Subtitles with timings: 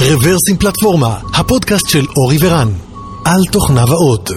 [0.00, 2.68] רוורסים פלטפורמה, הפודקאסט של אורי ורן,
[3.24, 4.30] על תוכניו האות.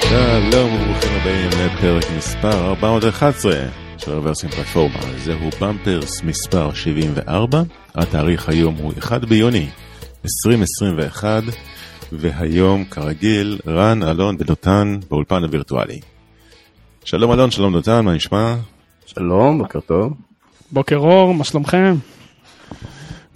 [0.00, 3.52] שלום וברוכים הבאים לפרק מספר 411
[3.98, 5.00] של רוורסים פלטפורמה.
[5.24, 7.62] זהו במפרס מספר 74,
[7.94, 9.68] התאריך היום הוא 1 ביוני
[10.24, 11.42] 2021,
[12.12, 16.00] והיום כרגיל רן, אלון ודותן באולפן הווירטואלי.
[17.04, 18.56] שלום אלון, שלום דותן, מה נשמע?
[19.06, 20.12] שלום, בוקר טוב.
[20.72, 21.94] בוקר אור, מה שלומכם?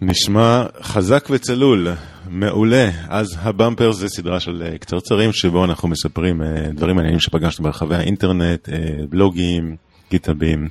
[0.02, 1.88] נשמע חזק וצלול,
[2.28, 2.91] מעולה.
[3.09, 7.95] אז הבמפר זה סדרה של אה, קצרצרים שבו אנחנו מספרים אה, דברים מעניינים שפגשנו ברחבי
[7.97, 8.78] האינטרנט, אה,
[9.09, 9.77] בלוגים,
[10.11, 10.69] גיטאבים,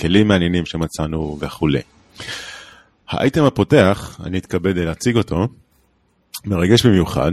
[0.00, 1.80] כלים מעניינים שמצאנו וכולי.
[3.08, 5.46] האייטם הפותח, אני אתכבד להציג אותו,
[6.46, 7.32] מרגש במיוחד,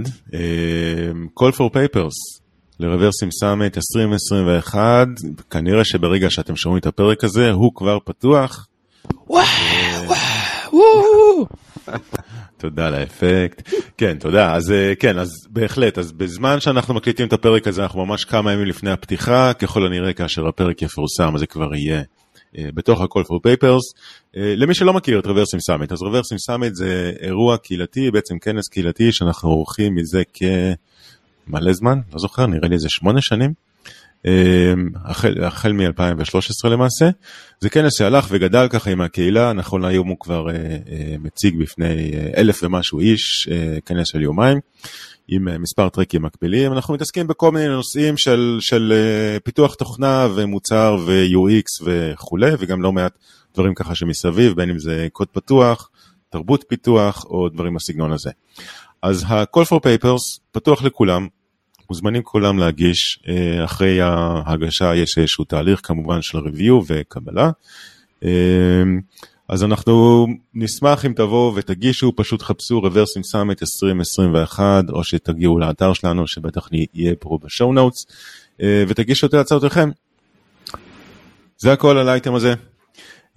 [1.40, 2.44] Call for Papers
[2.80, 5.08] לרוורסים סאמט 2021,
[5.50, 8.68] כנראה שברגע שאתם שומעים את הפרק הזה הוא כבר פתוח.
[10.74, 11.46] וואו,
[12.58, 13.70] תודה על האפקט.
[13.98, 14.56] כן, תודה.
[14.56, 18.54] אז אה, כן, אז בהחלט, אז בזמן שאנחנו מקליטים את הפרק הזה, אנחנו ממש כמה
[18.54, 22.04] ימים לפני הפתיחה, ככל הנראה כאשר הפרק יפורסם, אז זה כבר יהיה אה,
[22.58, 24.00] בתוך ה-call for papers.
[24.38, 28.68] אה, למי שלא מכיר את Reversim Summit, אז Reversim Summit זה אירוע קהילתי, בעצם כנס
[28.68, 33.54] קהילתי שאנחנו עורכים מזה כבר מלא זמן, לא זוכר, נראה לי איזה שמונה שנים.
[35.06, 37.10] החל, החל מ-2013 למעשה.
[37.60, 42.14] זה כנס שהלך וגדל ככה עם הקהילה, נכון להיום הוא כבר אה, אה, מציג בפני
[42.14, 44.60] אה, אלף ומשהו איש, אה, כנס של יומיים,
[45.28, 46.74] עם אה, מספר track ים מקבילים.
[46.74, 52.92] אנחנו מתעסקים בכל מיני נושאים של, של אה, פיתוח תוכנה ומוצר ו-UX וכולי, וגם לא
[52.92, 53.18] מעט
[53.54, 55.90] דברים ככה שמסביב, בין אם זה קוד פתוח,
[56.30, 58.32] תרבות פיתוח או דברים בסגנון הזה.
[59.02, 61.28] אז ה-call for papers פתוח לכולם,
[61.90, 67.52] מוזמנים כולם להגיש, אה, אחרי ההגשה יש איזשהו תהליך כמובן של review וקבלה.
[69.54, 75.94] אה, אז אנחנו נשמח אם תבואו ותגישו, פשוט חפשו רוורסים סאמט 2021, או שתגיעו לאתר
[75.94, 78.06] שלנו, שבטח יהיה פה בשואו נוטס,
[78.62, 79.90] אה, ותגישו את הצעותיכם.
[81.58, 82.54] זה הכל על האייטם הזה.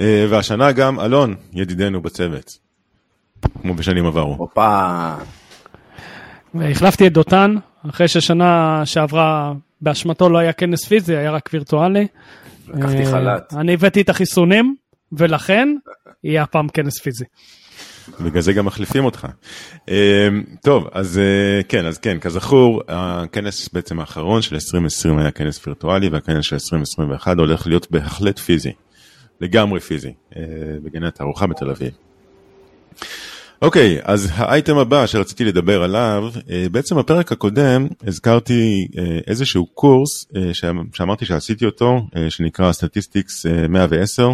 [0.00, 2.59] והשנה גם אלון, ידידנו בצוות,
[3.62, 4.34] כמו בשנים עברו.
[4.34, 5.15] הופה.
[6.54, 7.54] והחלפתי את דותן,
[7.91, 12.06] אחרי ששנה שעברה באשמתו לא היה כנס פיזי, היה רק וירטואלי.
[12.69, 13.54] לקחתי אה, חל"ת.
[13.56, 14.77] אני הבאתי את החיסונים,
[15.12, 15.69] ולכן
[16.25, 17.25] יהיה הפעם כנס פיזי.
[18.21, 19.27] בגלל זה גם מחליפים אותך.
[19.89, 20.28] אה,
[20.62, 26.09] טוב, אז אה, כן, אז כן, כזכור, הכנס בעצם האחרון של 2020 היה כנס וירטואלי,
[26.09, 28.72] והכנס של 2021 הולך להיות בהחלט פיזי,
[29.41, 30.12] לגמרי פיזי,
[30.83, 31.93] בגני התערוכה בתל אביב.
[33.62, 40.27] אוקיי, אז האייטם הבא שרציתי לדבר עליו, אה, בעצם בפרק הקודם הזכרתי אה, איזשהו קורס
[40.37, 40.55] אה,
[40.93, 44.28] שאמרתי שעשיתי אותו, שנקרא Statistics 110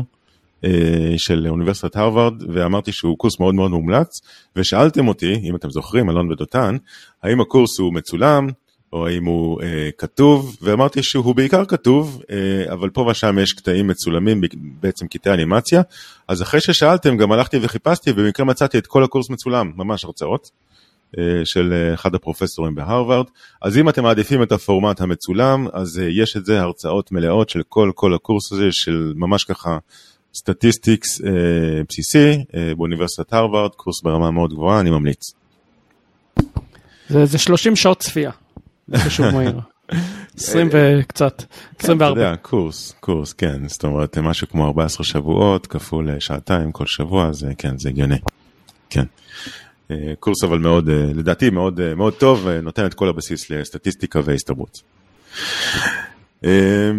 [1.17, 4.21] של אוניברסיטת הרווארד, ואמרתי שהוא קורס מאוד מאוד מומלץ,
[4.56, 6.77] ושאלתם אותי, אם אתם זוכרים, אלון ודותן,
[7.23, 8.47] האם הקורס הוא מצולם,
[8.93, 13.87] או האם הוא אה, כתוב, ואמרתי שהוא בעיקר כתוב, אה, אבל פה ושם יש קטעים
[13.87, 14.41] מצולמים,
[14.81, 15.83] בעצם קטעי אנימציה,
[16.28, 20.50] אז אחרי ששאלתם גם הלכתי וחיפשתי, ובמקרה מצאתי את כל הקורס מצולם, ממש הרצאות,
[21.19, 23.27] אה, של אה, אחד הפרופסורים בהרווארד,
[23.62, 27.62] אז אם אתם מעדיפים את הפורמט המצולם, אז אה, יש את זה הרצאות מלאות של
[27.69, 29.79] כל כל הקורס הזה, של ממש ככה
[30.34, 31.31] Statistics אה,
[31.88, 35.32] בסיסי, אה, באוניברסיטת הרווארד, קורס ברמה מאוד גבוהה, אני ממליץ.
[37.09, 38.31] זה, זה 30 שעות צפייה.
[38.97, 39.60] חישוב מהיר.
[40.37, 41.43] 20 וקצת,
[41.78, 42.12] 24.
[42.12, 46.87] אתה יודע, קורס, קורס, כן, זאת אומרת, משהו כמו 14 שבועות כפול אה, שעתיים כל
[46.87, 48.19] שבוע, זה כן, זה הגיוני.
[48.91, 49.04] כן.
[49.91, 54.82] אה, קורס אבל מאוד, אה, לדעתי מאוד, מאוד טוב, נותן את כל הבסיס לסטטיסטיקה והסתברות.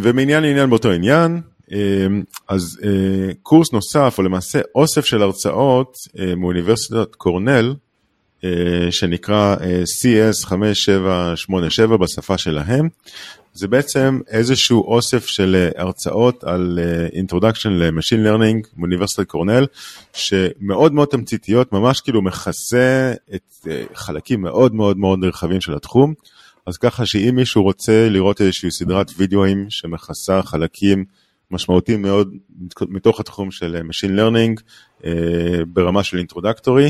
[0.02, 1.42] ומעניין לעניין באותו עניין,
[2.48, 2.80] אז
[3.44, 5.98] קורס נוסף, או למעשה אוסף של הרצאות
[6.38, 7.74] מאוניברסיטת קורנל,
[8.44, 12.90] אה, שנקרא אה, CS5787 בשפה שלהם.
[13.54, 16.80] זה בעצם איזשהו אוסף של אה, הרצאות על
[17.14, 19.66] Introduction ל-Machine Learning מאוניברסיטת קורנל,
[20.14, 26.14] שמאוד מאוד תמציתיות, ממש כאילו מכסה את חלקים מאוד מאוד מאוד נרחבים של התחום.
[26.68, 31.06] אז ככה שאם מישהו רוצה לראות איזושהי סדרת וידאו'ים שמכסה חלקים
[31.52, 32.34] משמעותיים מאוד
[32.82, 34.62] מתוך התחום של Machine Learning
[35.68, 36.90] ברמה של introductory,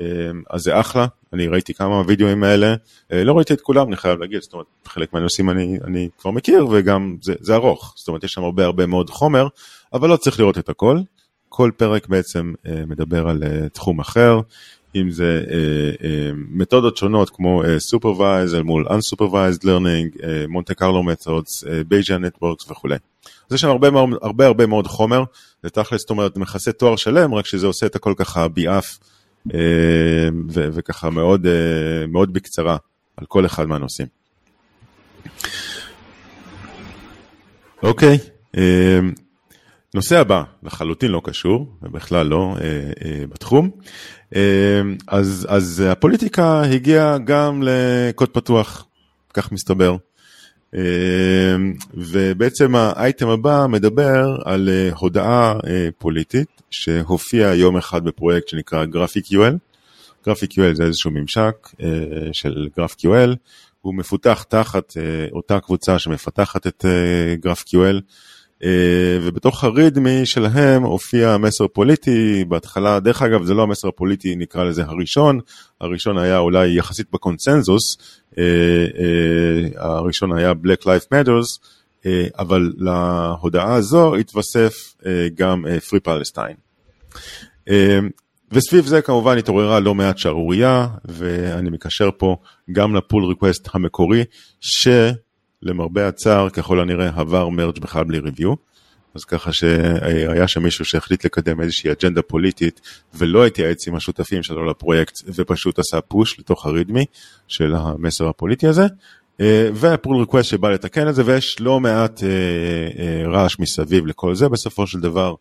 [0.00, 2.74] אמ, אז זה אחלה, אני ראיתי כמה וידאו'ים האלה,
[3.12, 6.30] אה, לא ראיתי את כולם, אני חייב להגיד, זאת אומרת, חלק מהנושאים אני, אני כבר
[6.30, 9.48] מכיר וגם זה, זה ארוך, זאת אומרת, יש שם הרבה הרבה מאוד חומר,
[9.92, 10.98] אבל לא צריך לראות את הכל,
[11.48, 12.52] כל פרק בעצם
[12.86, 14.40] מדבר על תחום אחר,
[14.96, 15.44] אם זה
[16.48, 22.96] מתודות שונות כמו Supervised אל מול Unsupervised Learning, מונטה קרלו מתודס, בייג'ה נטוורקס וכולי.
[23.50, 23.88] אז יש שם הרבה,
[24.22, 25.24] הרבה הרבה מאוד חומר,
[25.62, 28.98] זה תכלס, זאת אומרת, מכסה תואר שלם, רק שזה עושה את הכל ככה ביעף,
[30.54, 31.46] וככה מאוד,
[32.08, 32.76] מאוד בקצרה
[33.16, 34.06] על כל אחד מהנושאים.
[37.82, 38.18] אוקיי,
[39.94, 42.56] נושא הבא, לחלוטין לא קשור, בכלל לא
[43.28, 43.70] בתחום,
[45.08, 48.86] אז, אז הפוליטיקה הגיעה גם לקוד פתוח,
[49.34, 49.96] כך מסתבר.
[51.94, 54.68] ובעצם האייטם הבא מדבר על
[54.98, 55.54] הודעה
[55.98, 59.54] פוליטית שהופיעה יום אחד בפרויקט שנקרא GraphicQL.
[60.28, 61.68] GraphicQL זה איזשהו ממשק
[62.32, 63.34] של GraphQL,
[63.80, 64.94] הוא מפותח תחת
[65.32, 66.84] אותה קבוצה שמפתחת את
[67.46, 68.00] GraphQL.
[69.22, 74.84] ובתוך הרידמי שלהם הופיע מסר פוליטי, בהתחלה, דרך אגב זה לא המסר הפוליטי נקרא לזה
[74.84, 75.40] הראשון,
[75.80, 77.96] הראשון היה אולי יחסית בקונצנזוס,
[79.76, 81.66] הראשון היה Black Life Matters,
[82.38, 84.94] אבל להודעה הזו התווסף
[85.34, 86.56] גם Free Palestine.
[88.52, 92.36] וסביב זה כמובן התעוררה לא מעט שערורייה, ואני מקשר פה
[92.72, 94.24] גם לפול ריקווסט המקורי,
[94.60, 94.88] ש...
[95.62, 98.54] למרבה הצער, ככל הנראה עבר מרג' בכלל בלי ריוויו.
[99.14, 102.80] אז ככה שהיה שם מישהו שהחליט לקדם איזושהי אג'נדה פוליטית
[103.14, 107.04] ולא התייעץ עם השותפים שלו לפרויקט ופשוט עשה פוש לתוך הרידמי
[107.48, 108.86] של המסר הפוליטי הזה.
[109.74, 112.22] והפול ריקווסט שבא לתקן את זה ויש לא מעט
[113.26, 115.34] רעש מסביב לכל זה, בסופו של דבר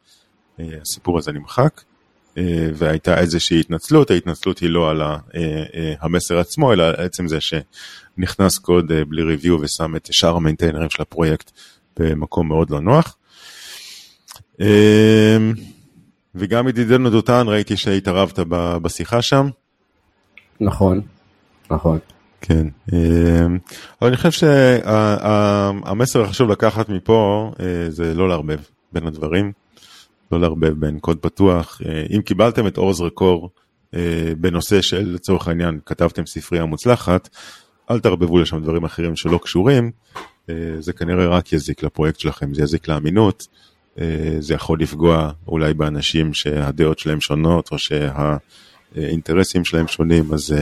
[0.60, 1.82] הסיפור הזה נמחק.
[2.74, 5.02] והייתה איזושהי התנצלות, ההתנצלות היא לא על
[6.00, 7.38] המסר עצמו, אלא עצם זה
[8.16, 11.52] שנכנס קוד בלי ריוויו ושם את שאר המיינטיינרים של הפרויקט
[12.00, 13.18] במקום מאוד לא נוח.
[16.36, 18.40] וגם ידידנו דותן, ראיתי שהתערבת
[18.82, 19.50] בשיחה שם.
[20.60, 21.02] נכון,
[21.72, 22.00] נכון.
[22.42, 22.68] כן,
[24.02, 27.52] אבל אני חושב שהמסר החשוב לקחת מפה
[27.90, 28.60] זה לא לערבב
[28.92, 29.52] בין הדברים.
[30.32, 31.82] לא לערבב בין קוד פתוח.
[32.16, 33.50] אם קיבלתם את אור זרקור
[34.38, 37.30] בנושא של לצורך העניין כתבתם ספרייה מוצלחת,
[37.92, 39.92] אל תערבבו לשם דברים אחרים שלא קשורים,
[40.80, 43.48] זה כנראה רק יזיק לפרויקט שלכם, זה יזיק לאמינות,
[44.40, 50.56] זה יכול לפגוע אולי באנשים שהדעות שלהם שונות או שהאינטרסים שלהם שונים, אז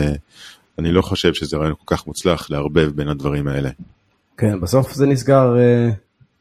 [0.80, 3.70] אני לא חושב שזה רעיון כל כך מוצלח לערבב בין הדברים האלה.
[4.38, 5.56] כן, בסוף זה נסגר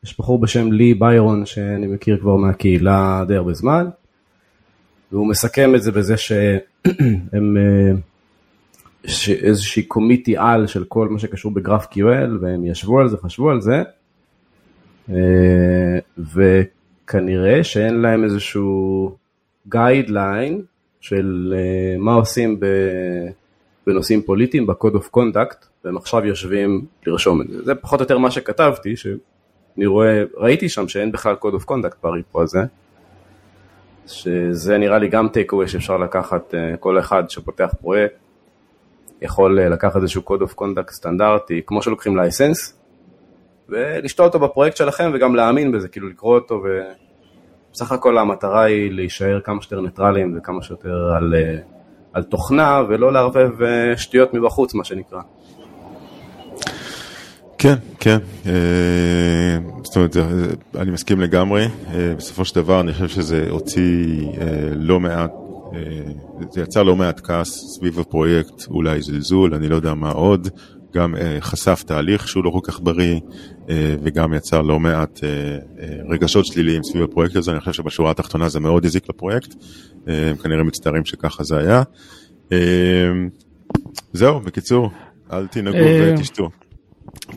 [0.05, 3.87] יש בחור בשם לי ביירון שאני מכיר כבר מהקהילה די הרבה זמן,
[5.13, 7.57] והוא מסכם את זה בזה שהם
[9.43, 13.61] איזושהי קומיטי על של כל מה שקשור בגרף QL, והם ישבו על זה, חשבו על
[13.61, 13.83] זה,
[16.35, 19.17] וכנראה שאין להם איזשהו
[19.69, 20.63] גיידליין
[21.01, 21.55] של
[21.99, 22.61] מה עושים
[23.87, 27.63] בנושאים פוליטיים, ב-code of conduct, והם עכשיו יושבים לרשום את זה.
[27.63, 29.07] זה פחות או יותר מה שכתבתי, ש...
[29.77, 32.61] אני רואה, ראיתי שם שאין בכלל code of conduct בריפו הזה,
[34.07, 38.22] שזה נראה לי גם take away שאפשר לקחת, כל אחד שפותח פרויקט
[39.23, 42.79] יכול לקחת איזשהו code of conduct סטנדרטי, כמו שלוקחים לייסנס,
[43.69, 46.63] ולשתול אותו בפרויקט שלכם וגם להאמין בזה, כאילו לקרוא אותו,
[47.71, 51.35] ובסך הכל המטרה היא להישאר כמה שיותר ניטרלים וכמה שיותר על,
[52.13, 53.51] על תוכנה, ולא לערבב
[53.97, 55.21] שטויות מבחוץ, מה שנקרא.
[57.59, 58.19] כן, כן,
[59.83, 60.17] זאת אומרת,
[60.77, 61.69] אני מסכים לגמרי,
[62.17, 64.27] בסופו של דבר אני חושב שזה הוציא
[64.77, 65.33] לא מעט,
[66.51, 70.49] זה יצר לא מעט כעס סביב הפרויקט, אולי זלזול, אני לא יודע מה עוד,
[70.95, 73.21] גם חשף תהליך שהוא לא כל כך בריא,
[74.03, 75.21] וגם יצר לא מעט
[76.09, 79.55] רגשות שליליים סביב הפרויקט הזה, אני חושב שבשורה התחתונה זה מאוד הזיק לפרויקט,
[80.07, 81.83] הם כנראה מצטערים שככה זה היה.
[84.13, 84.91] זהו, בקיצור,
[85.33, 85.77] אל תנהגו
[86.15, 86.49] ותשתו.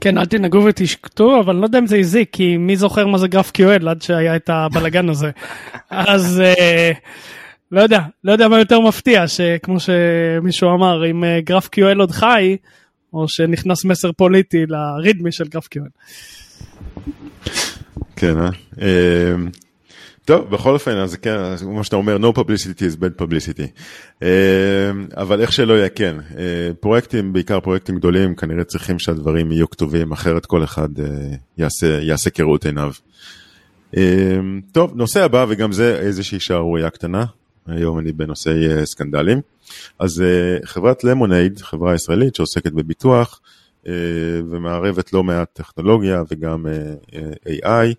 [0.01, 3.17] כן, אל תנהגו ותשקטו, אבל אני לא יודע אם זה הזיק, כי מי זוכר מה
[3.17, 5.31] זה גרף QL עד שהיה את הבלגן הזה.
[5.89, 6.41] אז
[7.71, 12.57] לא יודע, לא יודע מה יותר מפתיע, שכמו שמישהו אמר, אם גרף QL עוד חי,
[13.13, 15.89] או שנכנס מסר פוליטי לרידמי של גרף QL.
[18.15, 18.49] כן, אה?
[20.25, 23.67] טוב, בכל אופן, אז כן, כמו שאתה אומר, no publicity is bad publicity.
[25.17, 26.15] אבל איך שלא יהיה, כן,
[26.79, 30.89] פרויקטים, בעיקר פרויקטים גדולים, כנראה צריכים שהדברים יהיו כתובים, אחרת כל אחד
[31.57, 32.91] יעשה, יעשה כראות עיניו.
[34.71, 37.25] טוב, נושא הבא, וגם זה איזושהי שערורייה קטנה,
[37.67, 39.41] היום אני בנושאי סקנדלים.
[39.99, 40.23] אז
[40.63, 43.41] חברת למונייד, חברה ישראלית שעוסקת בביטוח,
[44.49, 46.65] ומערבת לא מעט טכנולוגיה וגם
[47.47, 47.93] AI,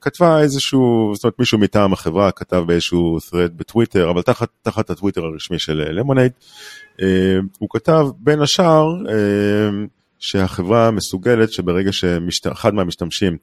[0.00, 5.24] כתבה איזשהו, זאת אומרת מישהו מטעם החברה כתב באיזשהו thread בטוויטר, אבל תחת, תחת הטוויטר
[5.24, 6.32] הרשמי של למונייד,
[7.58, 8.86] הוא כתב בין השאר
[10.20, 13.36] שהחברה מסוגלת שברגע שאחד מהמשתמשים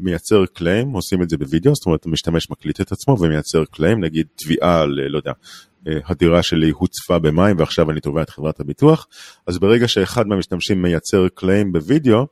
[0.00, 4.26] מייצר קליים, עושים את זה בווידאו, זאת אומרת המשתמש מקליט את עצמו ומייצר קליים, נגיד
[4.34, 5.32] תביעה על, לא יודע,
[5.86, 9.06] הדירה שלי הוצפה במים ועכשיו אני תובע את חברת הביטוח,
[9.46, 12.26] אז ברגע שאחד מהמשתמשים מייצר קליים בווידאו,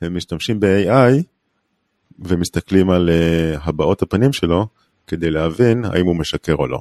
[0.00, 1.22] הם משתמשים ב-AI
[2.18, 3.10] ומסתכלים על
[3.62, 4.66] הבעות הפנים שלו
[5.06, 6.80] כדי להבין האם הוא משקר או לא.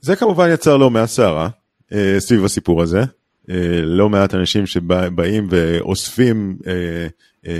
[0.00, 1.48] זה כמובן יצר לא מעט סערה
[1.90, 3.02] uh, סביב הסיפור הזה.
[3.48, 6.58] Uh, לא מעט אנשים שבאים ואוספים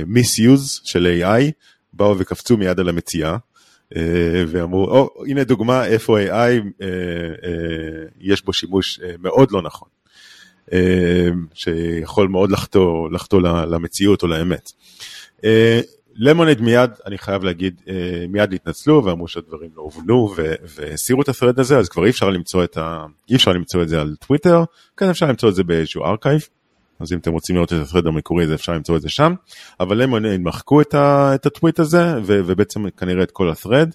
[0.07, 1.52] מיסיוז uh, uh, של AI,
[1.93, 3.37] באו וקפצו מיד על המציאה.
[3.97, 6.52] אה, ואמרו, או, oh, הנה דוגמה איפה AI אה,
[6.83, 9.88] אה, יש בו שימוש מאוד לא נכון,
[11.55, 12.50] שיכול מאוד
[13.12, 14.71] לחטוא למציאות או לאמת.
[16.18, 17.80] למונד מיד, אני חייב להגיד,
[18.28, 20.35] מיד התנצלו ואמרו שהדברים לא הובנו
[20.76, 23.06] והסירו את ה thread הזה, אז כבר אי אפשר למצוא את, ה...
[23.30, 24.64] אי אפשר למצוא את זה על טוויטר,
[24.96, 26.40] כן אפשר למצוא את זה באיזשהו archive,
[27.00, 29.35] אז אם אתם רוצים לראות את ה thread המקורי, אז אפשר למצוא את זה שם.
[29.80, 33.90] אבל הם מחקו את, ה, את הטוויט הזה, ו, ובעצם כנראה את כל ה thread.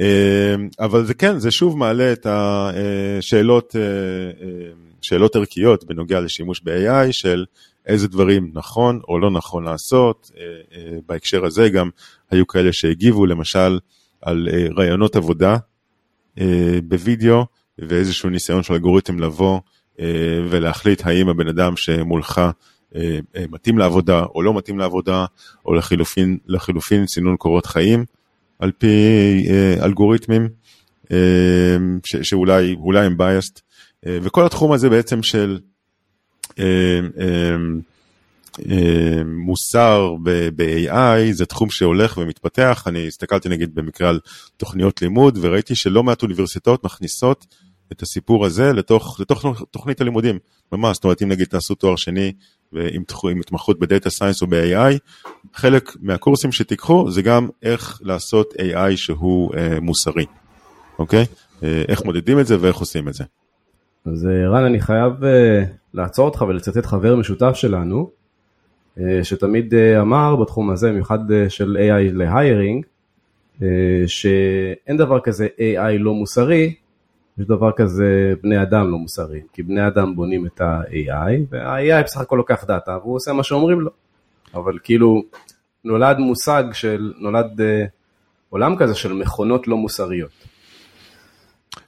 [0.00, 4.72] אה, אבל זה כן, זה שוב מעלה את השאלות, אה, אה,
[5.02, 7.44] שאלות ערכיות בנוגע לשימוש ב- AI של
[7.86, 10.30] איזה דברים נכון או לא נכון לעשות.
[11.06, 11.90] בהקשר הזה גם
[12.30, 13.78] היו כאלה שהגיבו למשל
[14.22, 15.56] על רעיונות עבודה
[16.84, 17.44] בווידאו
[17.78, 19.60] ואיזשהו ניסיון של אלגוריתם לבוא
[20.00, 20.06] אה,
[20.50, 22.38] ולהחליט האם הבן אדם שמולך
[22.96, 25.26] אה, אה, מתאים לעבודה או לא מתאים לעבודה,
[25.66, 28.04] או לחילופין, לחילופין סינון קורות חיים
[28.64, 28.96] על פי
[29.82, 30.48] אלגוריתמים
[32.04, 33.60] ש, שאולי הם biased,
[34.06, 35.58] וכל התחום הזה בעצם של
[39.24, 40.14] מוסר
[40.56, 44.20] ב-AI זה תחום שהולך ומתפתח, אני הסתכלתי נגיד במקרה על
[44.56, 47.46] תוכניות לימוד וראיתי שלא מעט אוניברסיטאות מכניסות
[47.92, 50.38] את הסיפור הזה לתוך, לתוך תוכנית הלימודים,
[50.72, 52.32] ממש, זאת אומרת אם נגיד תעשו תואר שני
[52.74, 54.98] ועם התמחות בדאטה סיינס או ב-AI,
[55.54, 60.26] חלק מהקורסים שתיקחו זה גם איך לעשות AI שהוא אה, מוסרי,
[60.98, 61.24] אוקיי?
[61.62, 63.24] אה, איך מודדים את זה ואיך עושים את זה.
[64.06, 65.64] אז אה, רן, אני חייב אה,
[65.94, 68.10] לעצור אותך ולצטט חבר משותף שלנו,
[69.00, 72.84] אה, שתמיד אה, אמר בתחום הזה, במיוחד אה, של AI להיירינג,
[73.62, 73.68] אה,
[74.06, 76.74] שאין דבר כזה AI לא מוסרי,
[77.38, 82.20] יש דבר כזה בני אדם לא מוסריים, כי בני אדם בונים את ה-AI, וה-AI בסך
[82.20, 83.90] הכל לוקח דאטה והוא עושה מה שאומרים לו.
[84.54, 85.22] אבל כאילו
[85.84, 87.88] נולד מושג של, נולד uh,
[88.50, 90.30] עולם כזה של מכונות לא מוסריות.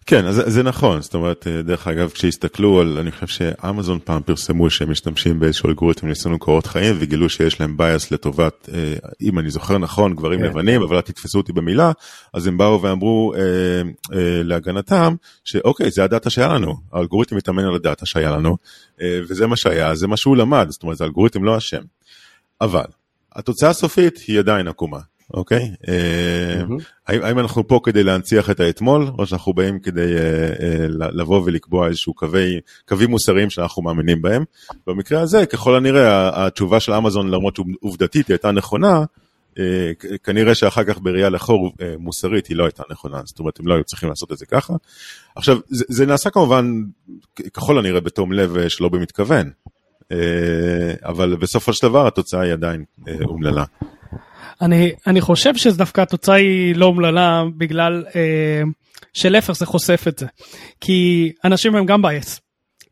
[0.07, 4.23] כן, אז זה נכון, זאת אומרת, אה, דרך אגב, כשהסתכלו על, אני חושב שאמזון פעם
[4.23, 9.39] פרסמו שהם משתמשים באיזשהו אלגוריתם לסינון קורות חיים וגילו שיש להם bias לטובת, אה, אם
[9.39, 10.47] אני זוכר נכון, גברים כן.
[10.47, 11.93] לבנים, אבל אל תתפסו אותי במילה,
[12.35, 13.41] אז הם באו ואמרו אה,
[14.19, 18.57] אה, להגנתם, שאוקיי, זה ה data שהיה לנו, האלגוריתם מתאמן על ה data שהיה לנו,
[19.03, 21.83] אה, וזה מה שהיה, זה מה שהוא למד, זאת אומרת, זה אלגוריתם לא אשם.
[22.61, 22.87] אבל,
[23.35, 25.01] התוצאה הסופית היא עדיין עקומה.
[25.35, 25.71] אוקיי?
[25.89, 26.63] אה,
[27.07, 31.89] האם אנחנו פה כדי להנציח את האתמול, או שאנחנו באים כדי אה, אה, לבוא ולקבוע
[31.89, 32.15] איזשהו
[32.89, 34.45] קווים מוסריים שאנחנו מאמינים בהם?
[34.87, 39.05] במקרה הזה, ככל הנראה, התשובה של אמזון, למרות שעובדתית היא הייתה נכונה,
[40.23, 43.85] כנראה שאחר כך בראייה לחור מוסרית היא לא הייתה נכונה, זאת אומרת הם לא היו
[43.85, 44.75] צריכים לעשות את זה ככה.
[45.37, 46.73] עכשיו, זה, זה נעשה כמובן
[47.55, 49.51] ככל הנראה בתום לב שלא במתכוון,
[51.05, 52.85] אבל בסופו של דבר התוצאה היא עדיין
[53.25, 53.65] אומללה.
[54.63, 58.63] אני, אני חושב שדווקא התוצאה היא לא אומללה בגלל אה,
[59.13, 60.27] שלהפך זה חושף את זה.
[60.81, 62.41] כי אנשים הם גם bias.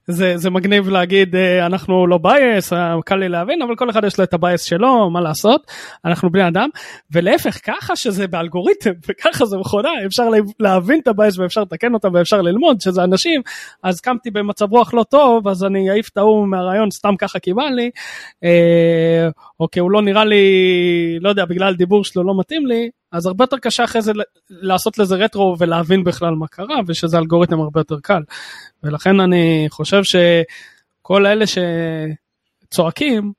[0.07, 4.05] זה, זה מגניב להגיד אה, אנחנו לא biased, אה, קל לי להבין, אבל כל אחד
[4.05, 5.67] יש לו את ה bias שלו, מה לעשות,
[6.05, 6.69] אנחנו בני אדם,
[7.13, 10.29] ולהפך, ככה שזה באלגוריתם וככה זה מכונה, אפשר
[10.61, 13.43] להבין את ה bias ואפשר לתקן אותם ואפשר ללמוד שזה אנשים,
[13.83, 17.55] אז קמתי במצב רוח לא טוב, אז אני אעיף את ההוא מהרעיון סתם ככה כי
[17.55, 17.91] בא לי,
[18.45, 19.29] אה,
[19.61, 20.45] או כי הוא לא נראה לי,
[21.21, 24.13] לא יודע, בגלל דיבור שלו לא מתאים לי, אז הרבה יותר קשה אחרי זה
[24.51, 28.23] לעשות לזה רטרו ולהבין בכלל מה קרה, ושזה אלגוריתם הרבה יותר קל.
[28.83, 31.45] ולכן אני חושב שכל אלה
[32.67, 33.33] שצועקים,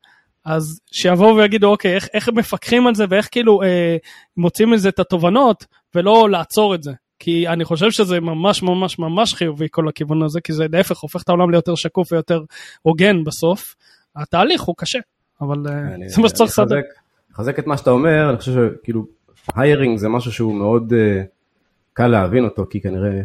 [0.46, 3.98] אז שיבואו ויגידו, אוקיי, איך, איך מפקחים על זה ואיך כאילו אה,
[4.38, 5.66] מוצאים מזה את התובנות,
[5.96, 6.92] ולא לעצור את זה.
[7.20, 11.22] כי אני חושב שזה ממש ממש ממש חיובי כל הכיוון הזה, כי זה להפך הופך
[11.24, 12.42] את העולם ליותר שקוף ויותר
[12.82, 13.76] הוגן בסוף.
[14.16, 15.00] התהליך הוא קשה,
[15.42, 16.76] אבל אה, אני, זה מה שצריך לסדר.
[17.32, 19.06] לחזק את מה שאתה אומר, אני חושב שכאילו
[19.56, 21.26] היירינג זה משהו שהוא מאוד uh,
[21.94, 23.22] קל להבין אותו, כי כנראה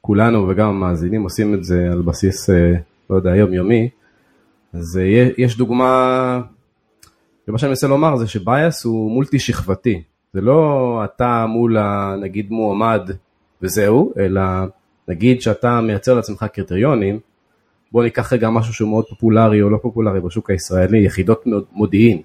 [0.00, 2.52] כולנו וגם המאזינים עושים את זה על בסיס, uh,
[3.10, 3.88] לא יודע, יומיומי,
[4.74, 6.40] אז אה, יש דוגמה,
[7.48, 10.02] ומה שאני מנסה לומר זה שבייס הוא מולטי שכבתי,
[10.32, 11.76] זה לא אתה מול
[12.16, 13.10] נגיד מועמד
[13.62, 14.42] וזהו, אלא
[15.08, 17.18] נגיד שאתה מייצר לעצמך קריטריונים,
[17.92, 22.22] בוא ניקח רגע משהו שהוא מאוד פופולרי או לא פופולרי בשוק הישראלי, יחידות מודיעין,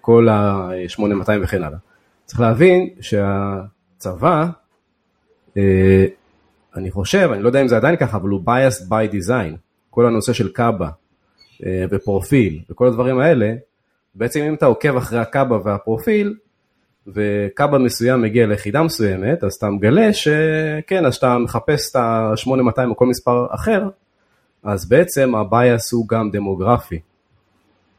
[0.00, 1.78] כל ה-8200 וכן הלאה.
[2.24, 4.46] צריך להבין שהצבא,
[5.56, 6.04] אה,
[6.76, 9.56] אני חושב, אני לא יודע אם זה עדיין ככה, אבל הוא biased by design.
[9.90, 10.88] כל הנושא של קב"א
[11.66, 13.54] אה, ופרופיל וכל הדברים האלה,
[14.14, 16.34] בעצם אם אתה עוקב אחרי הקב"א והפרופיל,
[17.06, 22.96] וקב"א מסוים מגיע ליחידה מסוימת, אז אתה מגלה שכן, אז שאתה מחפש את ה-8200 או
[22.96, 23.88] כל מספר אחר,
[24.62, 26.98] אז בעצם ה bias הוא גם דמוגרפי.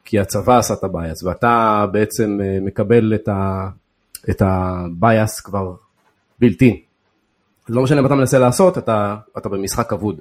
[0.05, 3.69] כי הצבא עשה את ה bias, ואתה בעצם אה, מקבל את, ה,
[4.29, 5.73] את ה bias כבר
[6.39, 6.83] built-in.
[7.69, 10.19] לא משנה מה אתה מנסה לעשות, אתה, אתה במשחק אבוד.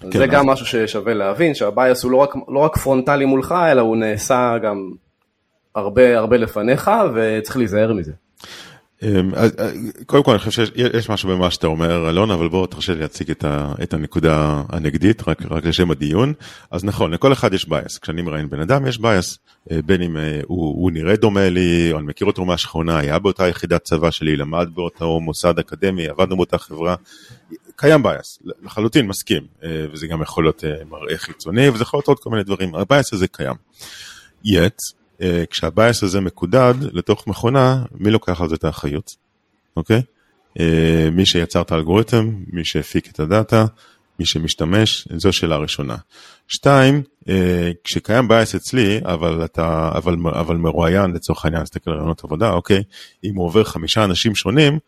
[0.00, 0.30] כן, זה אז...
[0.30, 3.96] גם משהו ששווה להבין, שה bias הוא לא רק, לא רק פרונטלי מולך, אלא הוא
[3.96, 4.90] נעשה גם
[5.74, 8.12] הרבה הרבה לפניך, וצריך להיזהר מזה.
[9.02, 9.48] אמ, אה,
[10.06, 13.30] קודם כל אני חושב שיש משהו במה שאתה אומר אלון אבל בוא תרשה לי להציג
[13.30, 16.32] את, ה, את הנקודה הנגדית רק, רק לשם הדיון.
[16.70, 19.38] אז נכון לכל אחד יש bias כשאני מראיין בן אדם יש bias
[19.70, 23.18] אה, בין אם אה, הוא, הוא נראה דומה לי או אני מכיר אותו מהשכונה היה
[23.18, 26.94] באותה יחידת צבא שלי למד באותו מוסד אקדמי עבדנו באותה חברה
[27.76, 29.42] קיים bias לחלוטין מסכים.
[29.92, 32.74] וזה גם יכול להיות מראה חיצוני וזה יכול להיות עוד כל מיני דברים.
[32.74, 33.54] ה bias הזה קיים.
[34.44, 34.68] אה,
[35.50, 39.16] כשה bias הזה מקודד לתוך מכונה, מי לוקח על זה את האחריות,
[39.76, 40.02] אוקיי?
[40.60, 43.64] אה, מי שיצר את האלגוריתם, מי שהפיק את ה data,
[44.18, 45.96] מי שמשתמש, זו שאלה ראשונה.
[46.48, 52.24] שתיים, אה, כשקיים bias אצלי, אבל אתה, אבל, אבל מרואיין לצורך העניין, נסתכל על ראיונות
[52.24, 52.82] עבודה, אוקיי,
[53.24, 54.78] אם הוא עובר חמישה אנשים שונים,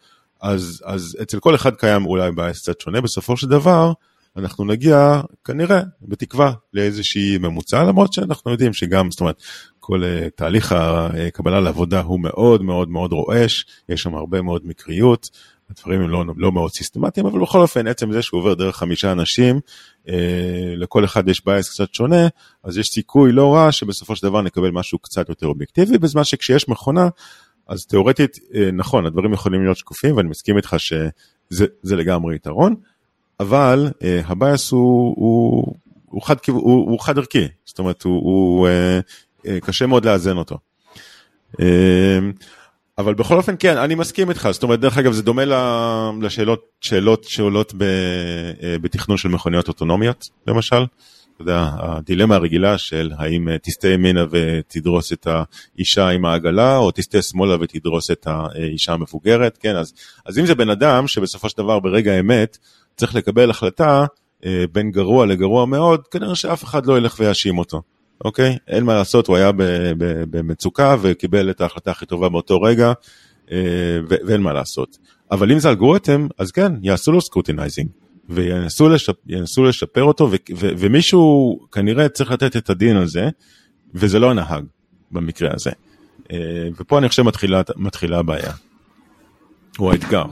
[0.41, 3.93] אז, אז אצל כל אחד קיים אולי bias קצת שונה, בסופו של דבר,
[4.37, 9.43] אנחנו נגיע כנראה, בתקווה, לאיזושהי ממוצע, למרות שאנחנו יודעים שגם, זאת אומרת,
[9.87, 10.75] כל uh, תהליך
[11.29, 15.31] הקבלה לעבודה הוא מאוד מאוד מאוד רועש, יש שם הרבה מאוד מקריות,
[15.71, 19.13] הדברים הם לא, לא מאוד סיסטמטיים, אבל בכל אופן, עצם זה שהוא עובר דרך חמישה
[19.13, 19.61] אנשים,
[20.07, 20.11] uh,
[20.77, 22.29] לכל אחד יש bias קצת שונה,
[22.65, 26.69] אז יש סיכוי לא רע שבסופו של דבר נקבל משהו קצת יותר אובייקטיבי, בזמן שכשיש
[26.69, 27.09] מכונה,
[27.69, 32.75] אז תאורטית, uh, נכון, הדברים יכולים להיות שקופים, ואני מסכים איתך שזה לגמרי יתרון.
[33.41, 35.75] אבל uh, ה bias הוא, הוא,
[36.07, 38.69] הוא, חד, הוא, הוא חד ערכי, זאת אומרת הוא, הוא
[39.63, 40.59] קשה מאוד לאזן אותו.
[41.53, 41.57] Uh,
[42.99, 45.43] אבל בכל אופן כן, אני מסכים איתך, זאת אומרת דרך אגב זה דומה
[46.23, 50.85] לשאלות שאלות שעולות ב, uh, בתכנון של מכוניות אוטונומיות למשל.
[51.35, 57.23] אתה יודע, הדילמה הרגילה של האם תסטה ימינה ותדרוס את האישה עם העגלה, או תסטה
[57.23, 59.93] שמאלה ותדרוס את האישה המבוגרת, כן, אז,
[60.27, 62.59] אז אם זה בן אדם שבסופו של דבר ברגע האמת
[62.97, 64.07] צריך לקבל החלטה
[64.45, 67.83] אה, בין גרוע לגרוע מאוד, כנראה שאף אחד לא ילך ויאשים אותו,
[68.25, 68.59] אוקיי?
[68.69, 69.51] אין מה לעשות, הוא היה
[70.31, 72.93] במצוקה וקיבל את ההחלטה הכי טובה באותו רגע,
[73.53, 73.57] אה,
[74.09, 74.99] ואין מה לעשות.
[75.31, 77.89] אבל אם זה אלגוריתם, אז כן, יעשו לו scrutinizing,
[78.29, 79.15] וינסו לשפ,
[79.69, 83.29] לשפר אותו, ו, ו, ומישהו כנראה צריך לתת את הדין על זה,
[83.95, 84.65] וזה לא הנהג
[85.11, 85.71] במקרה הזה.
[86.33, 88.53] אה, ופה אני חושב מתחילה, מתחילה הבעיה,
[89.79, 90.25] הוא האתגר.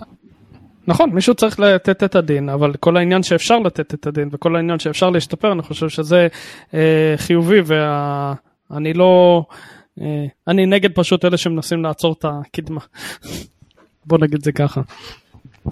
[0.87, 4.79] נכון, מישהו צריך לתת את הדין, אבל כל העניין שאפשר לתת את הדין וכל העניין
[4.79, 6.29] שאפשר להשתפר, אני חושב שזה
[6.75, 8.93] אה, חיובי ואני.
[8.93, 9.45] לא,
[10.01, 12.81] אה, אני נגד פשוט אלה שמנסים לעצור את הקדמה.
[14.07, 14.81] בוא נגיד זה ככה.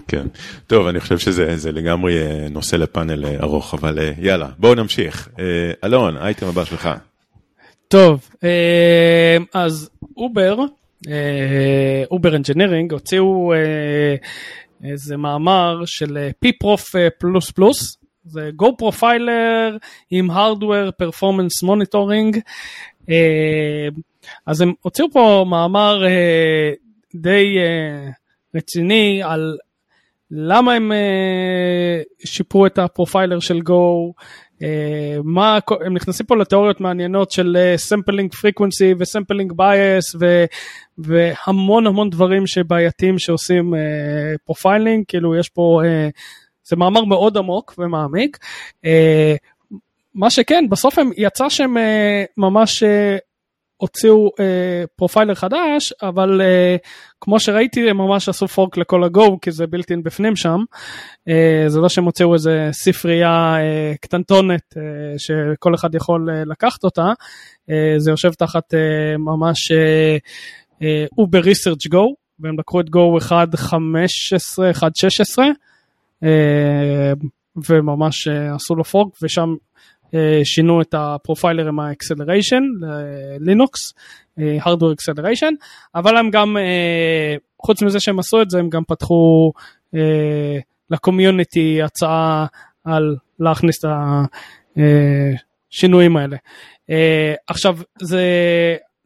[0.08, 0.26] כן,
[0.66, 5.28] טוב, אני חושב שזה לגמרי אה, נושא לפאנל אה, ארוך, אבל אה, יאללה, בואו נמשיך.
[5.84, 6.90] אלון, האייטם הבא שלך.
[7.88, 8.28] טוב,
[9.54, 10.56] אז Uber,
[12.10, 13.52] Uber Engineering הוציאו
[14.84, 19.78] איזה מאמר של פיפרוף פלוס פלוס, זה Go Profiler
[20.10, 22.40] עם Performance Monitoring.
[23.10, 23.88] אה,
[24.46, 26.72] אז הם הוציאו פה מאמר אה,
[27.14, 28.10] די אה,
[28.54, 29.56] רציני על
[30.30, 30.92] למה הם
[32.24, 34.12] שיפרו את ה profiler של Go,
[35.24, 40.16] מה, הם נכנסים פה לתיאוריות מעניינות של sampling frequency ו sampling bias
[40.98, 43.74] והמון המון דברים שבעייתיים שעושים
[44.44, 45.80] profiling, כאילו יש פה,
[46.64, 48.38] זה מאמר מאוד עמוק ומעמיק.
[50.14, 51.76] מה שכן, בסוף הם יצא שהם
[52.36, 52.82] ממש
[53.80, 56.76] הוציאו אה, profiler חדש, אבל אה,
[57.20, 60.60] כמו שראיתי הם ממש עשו fork לכל ה Go, כי זה built-in בפנים שם.
[61.28, 64.82] אה, זה לא שהם הוציאו איזה ספרייה אה, קטנטונת אה,
[65.18, 67.12] שכל אחד יכול אה, לקחת אותה,
[67.70, 69.72] אה, זה יושב תחת אה, ממש
[71.18, 73.32] Uber Research Go, והם לקחו את Go 1.15,
[74.80, 75.38] 1.16,
[76.24, 77.12] אה,
[77.68, 79.54] וממש אה, עשו לו fork, ושם
[80.44, 82.62] שינו את ה profiler עם ה acceleration
[83.40, 83.94] ללינוקס,
[84.38, 85.54] Hardware Acceleration,
[85.94, 86.56] אבל הם גם,
[87.62, 89.52] חוץ מזה שהם עשו את זה, הם גם פתחו
[90.90, 92.46] ל community הצעה
[92.84, 93.90] על להכניס את
[95.72, 96.36] השינויים האלה.
[97.46, 98.22] עכשיו, זה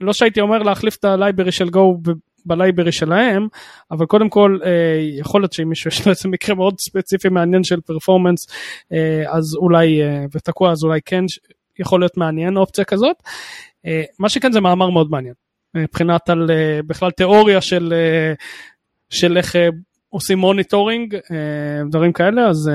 [0.00, 2.10] לא שהייתי אומר להחליף את ה library של Go
[2.46, 3.48] ב library שלהם,
[3.90, 4.70] אבל קודם כל אה,
[5.18, 8.46] יכול להיות שאם מישהו יש לו איזה מקרה מאוד ספציפי מעניין של performance,
[8.92, 11.24] אה, אז אולי, אה, ותקוע אז אולי כן
[11.78, 13.16] יכול להיות מעניין אופציה כזאת.
[14.18, 15.34] מה שכן זה מאמר מאוד מעניין,
[15.74, 16.50] מבחינת על
[16.86, 17.94] בכלל תיאוריה של,
[19.10, 19.56] של איך
[20.08, 21.16] עושים monitoring,
[21.90, 22.70] דברים כאלה, אז,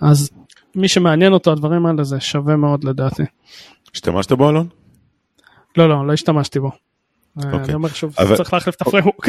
[0.00, 0.30] אז
[0.74, 3.22] מי שמעניין אותו הדברים האלה זה שווה מאוד לדעתי.
[3.94, 4.68] השתמשת בו אלון?
[5.76, 6.70] לא, לא, לא השתמשתי בו.
[7.36, 7.60] אוקיי.
[7.64, 8.36] אני אומר שוב, אבל...
[8.36, 9.28] צריך להחליף את ה framework.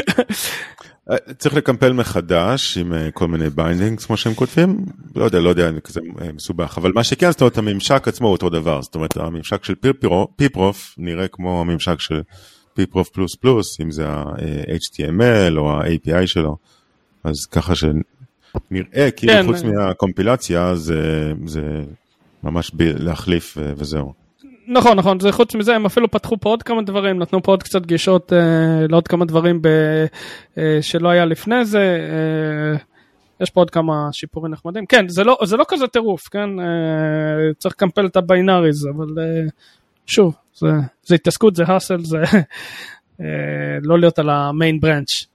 [1.12, 5.50] אה, צריך לקמפל מחדש עם אה, כל מיני bindings כמו שהם כותבים, לא יודע, לא
[5.50, 9.18] יודע, כזה אה, מסובך, אבל מה שכן, זאת אומרת, הממשק עצמו אותו דבר, זאת אומרת,
[9.18, 9.74] הממשק של
[10.36, 12.22] פיפרוף נראה כמו הממשק של
[12.74, 16.58] פיפרוף פלוס פלוס, אם זה ה-HTML או ה-API שלו,
[17.24, 19.46] אז ככה שנראה כאילו כן.
[19.46, 21.62] חוץ מהקומפילציה זה, זה
[22.44, 24.25] ממש להחליף וזהו.
[24.68, 27.64] נכון נכון זה חוץ מזה הם אפילו פתחו פה עוד כמה דברים נתנו פה עוד
[27.64, 29.68] קצת גישות אה, לעוד כמה דברים ב,
[30.58, 31.80] אה, שלא היה לפני זה.
[31.80, 32.78] אה,
[33.40, 36.66] יש פה עוד כמה שיפורים נחמדים כן זה לא זה לא כזה טירוף כן אה,
[37.58, 39.42] צריך לקמפל את הביינאריז אבל אה,
[40.06, 40.68] שוב זה,
[41.04, 42.24] זה התעסקות זה האסל זה
[43.22, 43.26] אה,
[43.84, 45.26] לא להיות על המיין ברנץ'.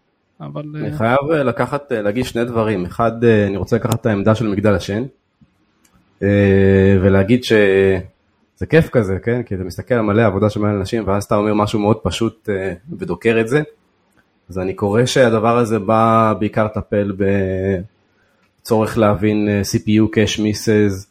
[0.40, 4.00] אבל אה, אני חייב אה, לקחת אה, להגיד שני דברים אחד אה, אני רוצה לקחת
[4.00, 5.02] את העמדה של מגדל השן
[6.22, 7.52] אה, ולהגיד ש...
[8.60, 9.42] זה כיף כזה, כן?
[9.42, 12.48] כי אתה מסתכל על מלא עבודה של מלא אנשים, ואז אתה אומר משהו מאוד פשוט
[12.48, 13.62] uh, ודוקר את זה.
[14.50, 17.12] אז אני קורא שהדבר הזה בא בעיקר לטפל
[18.62, 21.06] בצורך להבין אה, CPU cache misses,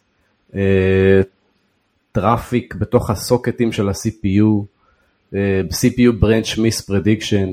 [2.11, 4.65] traffic בתוך הסוקטים של ה-CPU,
[5.69, 7.47] CPU branch miss prediction,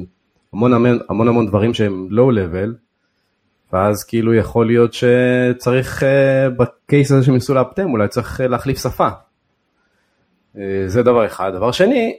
[0.52, 2.70] המון המון, המון המון דברים שהם low level,
[3.72, 6.02] ואז כאילו יכול להיות שצריך,
[6.56, 9.08] ב case הזה שהם ניסו לאפטם, אולי צריך להחליף שפה.
[10.58, 11.52] אה, זה דבר אחד.
[11.54, 12.16] דבר שני,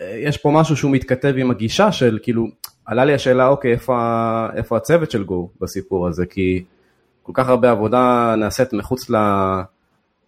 [0.00, 2.46] אה, יש פה משהו שהוא מתכתב עם הגישה של כאילו,
[2.86, 6.26] עלה לי השאלה, אוקיי, איפה, איפה הצוות של גו בסיפור הזה?
[6.26, 6.64] כי
[7.22, 9.10] כל כך הרבה עבודה נעשית מחוץ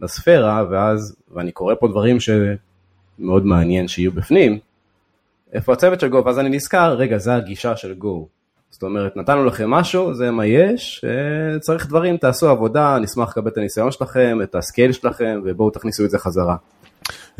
[0.00, 4.58] לספירה, ואז, ואני קורא פה דברים שמאוד מעניין שיהיו בפנים,
[5.52, 6.22] איפה הצוות של גו?
[6.24, 8.28] ואז אני נזכר, רגע, זה הגישה של גו.
[8.70, 13.50] זאת אומרת, נתנו לכם משהו, זה מה יש, אה, צריך דברים, תעשו עבודה, נשמח לקבל
[13.50, 16.56] את הניסיון שלכם, את הסקייל שלכם, ובואו תכניסו את זה חזרה.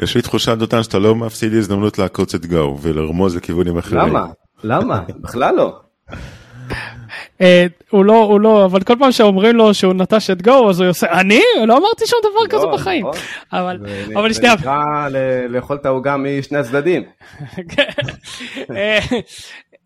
[0.02, 4.00] יש לי תחושה דותן שאתה לא מפסיד הזדמנות לעקוץ את גו ולרמוז לכיוונים אחרים.
[4.00, 4.26] למה?
[4.64, 5.00] למה?
[5.20, 5.76] בכלל לא.
[7.40, 10.80] אה, הוא לא, הוא לא, אבל כל פעם שאומרים לו שהוא נטש את גו אז
[10.80, 11.40] הוא עושה, אני?
[11.66, 13.06] לא אמרתי שום דבר כזה לא, בחיים.
[13.06, 13.20] נכון.
[14.16, 14.56] אבל שנייה.
[14.56, 15.08] זה נקרא
[15.48, 17.02] לאכול את העוגה משני הצדדים.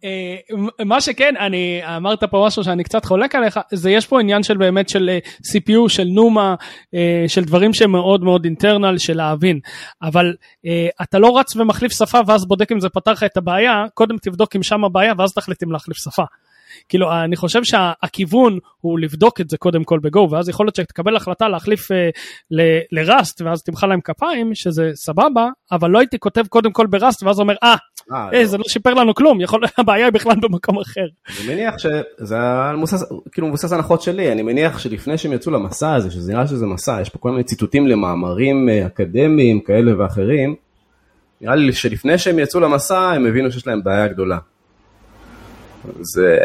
[0.04, 0.36] אה,
[0.84, 4.56] מה שכן, אני אמרת פה משהו שאני קצת חולק עליך, זה יש פה עניין של
[4.56, 6.54] באמת של אה, CPU, של נומה,
[6.94, 9.60] אה, של דברים שהם מאוד מאוד אינטרנל, של להבין.
[10.02, 10.34] אבל
[11.02, 14.56] אתה לא רץ ומחליף שפה ואז בודק אם זה פתר לך את הבעיה, קודם תבדוק
[14.56, 16.24] אם שם הבעיה ואז תחליט אם להחליף שפה.
[16.88, 21.16] כאילו אני חושב שהכיוון הוא לבדוק את זה קודם כל בגו ואז יכול להיות שתקבל
[21.16, 22.10] החלטה להחליף אה,
[22.50, 27.22] ל- לראסט ואז תמחא להם כפיים שזה סבבה אבל לא הייתי כותב קודם כל בראסט
[27.22, 27.76] ואז אומר אה, אה
[28.12, 28.44] אה, לא.
[28.44, 31.06] זה לא שיפר לנו כלום יכול הבעיה היא בכלל במקום אחר.
[31.28, 32.36] אני מניח שזה
[32.76, 36.66] מבוסס כאילו מבוסס הנחות שלי אני מניח שלפני שהם יצאו למסע הזה שזה נראה שזה
[36.66, 40.54] מסע יש פה כל מיני ציטוטים למאמרים אה, אקדמיים כאלה ואחרים.
[41.40, 44.38] נראה לי שלפני שהם יצאו למסע הם הבינו שיש להם בעיה גדולה.
[46.00, 46.38] זה...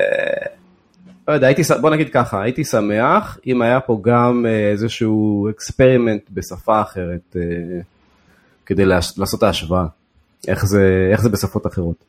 [1.27, 6.21] לא יודע, הייתי, בוא נגיד ככה, הייתי שמח אם היה פה גם אה, איזשהו experiment
[6.31, 7.41] בשפה אחרת אה,
[8.65, 9.85] כדי לעשות את ההשוואה,
[10.47, 12.05] איך זה, איך זה בשפות אחרות.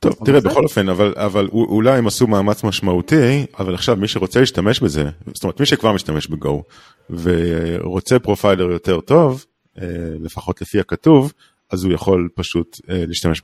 [0.00, 4.40] טוב, תראה, בכל אופן, אבל, אבל אולי הם עשו מאמץ משמעותי, אבל עכשיו מי שרוצה
[4.40, 6.62] להשתמש בזה, זאת אומרת, מי שכבר משתמש ב Go,
[7.10, 9.44] ורוצה profiler יותר טוב,
[9.82, 9.86] אה,
[10.20, 11.32] לפחות לפי הכתוב,
[11.72, 13.42] אז הוא יכול פשוט להשתמש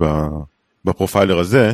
[0.84, 1.72] ב profiler הזה,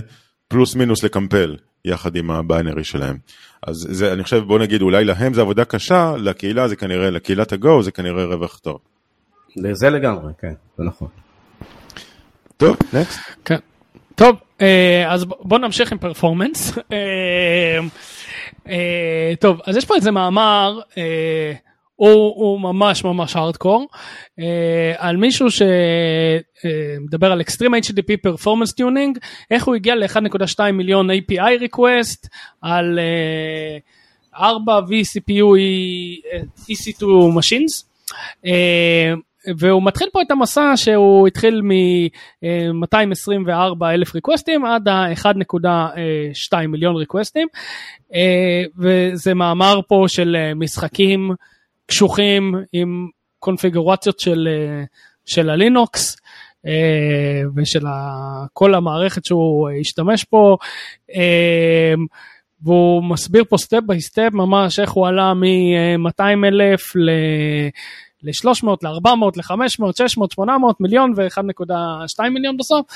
[0.49, 3.17] פלוס מינוס לקמפל יחד עם ה binary שלהם.
[3.63, 7.53] אז זה, אני חושב, בוא נגיד, אולי להם זה עבודה קשה, לקהילה זה כנראה, לקהילת
[7.53, 8.79] ה Go זה כנראה רווח טוב.
[9.73, 11.09] זה לגמרי, כן, זה נכון.
[12.57, 13.21] טוב, Next.
[13.45, 13.59] כן.
[14.15, 16.73] טוב, אה, אז בוא נמשיך עם performance.
[16.93, 17.79] אה,
[18.69, 20.81] אה, טוב, אז יש פה איזה מאמר.
[21.97, 23.89] הוא, הוא ממש ממש הארדקור,
[24.99, 29.19] על מישהו שמדבר על Extreme HTTP Performance Tuning,
[29.51, 32.29] איך הוא הגיע ל-1.2 מיליון API request,
[32.63, 33.79] על אה,
[34.47, 35.45] 4 vCPU
[36.71, 37.85] EC2 machines.
[39.59, 47.49] והוא מתחיל פה את המסע שהוא התחיל מ-224 אלף ריקווסטים עד ה-1.2 מיליון ריקווסטים
[48.79, 51.31] וזה מאמר פה של משחקים
[51.87, 54.49] קשוחים עם קונפיגורציות של,
[55.25, 56.17] של הלינוקס
[57.57, 57.85] ושל
[58.53, 60.57] כל המערכת שהוא השתמש פה.
[62.63, 67.11] והוא מסביר פה step by step ממש איך הוא עלה מ-200 אלף ל...
[68.25, 72.87] ל-300, ל-400, ל-500, 600, 800, מיליון ו-1.2 מיליון בסוף.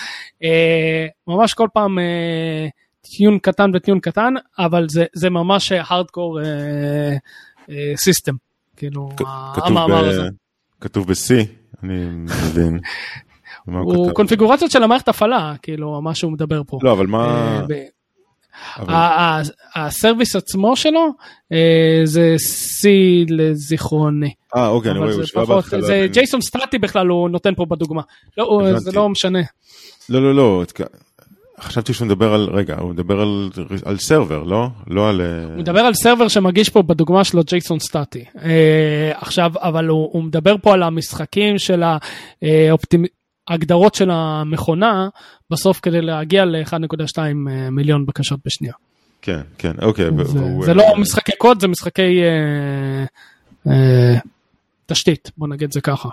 [0.42, 2.68] אה, ממש כל פעם אה,
[3.00, 6.40] טיון קטן וטיון קטן, אבל זה, זה ממש הארדקור
[7.96, 8.34] סיסטם,
[8.76, 9.08] כאילו
[9.54, 10.28] המאמר הזה.
[10.80, 11.46] כתוב ב-C,
[11.82, 12.78] אני מבין.
[13.66, 16.78] הוא קונפיגורציות של המערכת הפעלה, כאילו מה שהוא מדבר פה.
[16.82, 17.60] לא, אבל מה...
[19.75, 21.11] הסרוויס עצמו שלו
[21.53, 22.87] אה, זה C
[23.29, 24.31] לזיכרוני.
[24.57, 25.83] אה אוקיי, אני רואה, הוא שבא בהתחלה.
[25.83, 28.03] זה ג'ייסון סטטי בכלל הוא נותן פה בדוגמה.
[28.38, 29.42] לא, זה לא משנה.
[30.09, 30.64] לא, לא, לא,
[31.61, 33.51] חשבתי שהוא מדבר על, רגע, הוא מדבר על,
[33.85, 34.66] על סרבר, לא?
[34.87, 35.21] לא על...
[35.21, 38.25] אה, הוא מדבר על סרבר שמגיש פה בדוגמה שלו ג'ייסון סטטי.
[38.42, 41.83] אה, עכשיו, אבל הוא, הוא מדבר פה על המשחקים של
[42.42, 43.05] האופטימ...
[43.48, 45.08] ההגדרות של המכונה
[45.50, 48.74] בסוף כדי להגיע ל-1.2 אה, מיליון בקשות בשנייה.
[49.22, 50.04] כן, כן, אוקיי.
[50.04, 53.04] זה, והוא, זה לא משחקי קוד, זה משחקי אה,
[53.72, 54.18] אה,
[54.87, 56.08] תשתית, בוא נגיד זה ככה.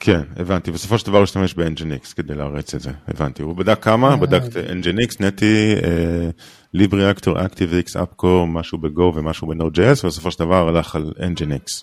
[0.00, 0.70] כן, הבנתי.
[0.70, 3.42] בסופו של דבר הוא השתמש ב- NGINX כדי להריץ את זה, הבנתי.
[3.42, 4.16] הוא בדק כמה?
[4.16, 5.74] בדק את NGINX, Netty,
[6.74, 11.82] libreactor, Actix, ASP Core, משהו ב-Go ומשהו ב-Node.js, ובסופו של דבר הלך על NGINX.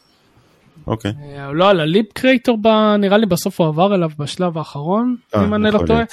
[0.88, 1.12] אוקיי.
[1.24, 2.58] אה, לא על ה libreactor,
[3.00, 6.04] נראה לי בסוף הוא עבר אליו בשלב האחרון, אה, אם אני לא טועה.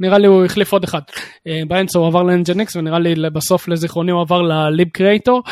[0.00, 1.00] נראה לי הוא החליף עוד אחד.
[1.46, 5.42] אה, באמצע הוא עבר ל NGINX ונראה לי בסוף לזיכרוני הוא עבר ל libreactor.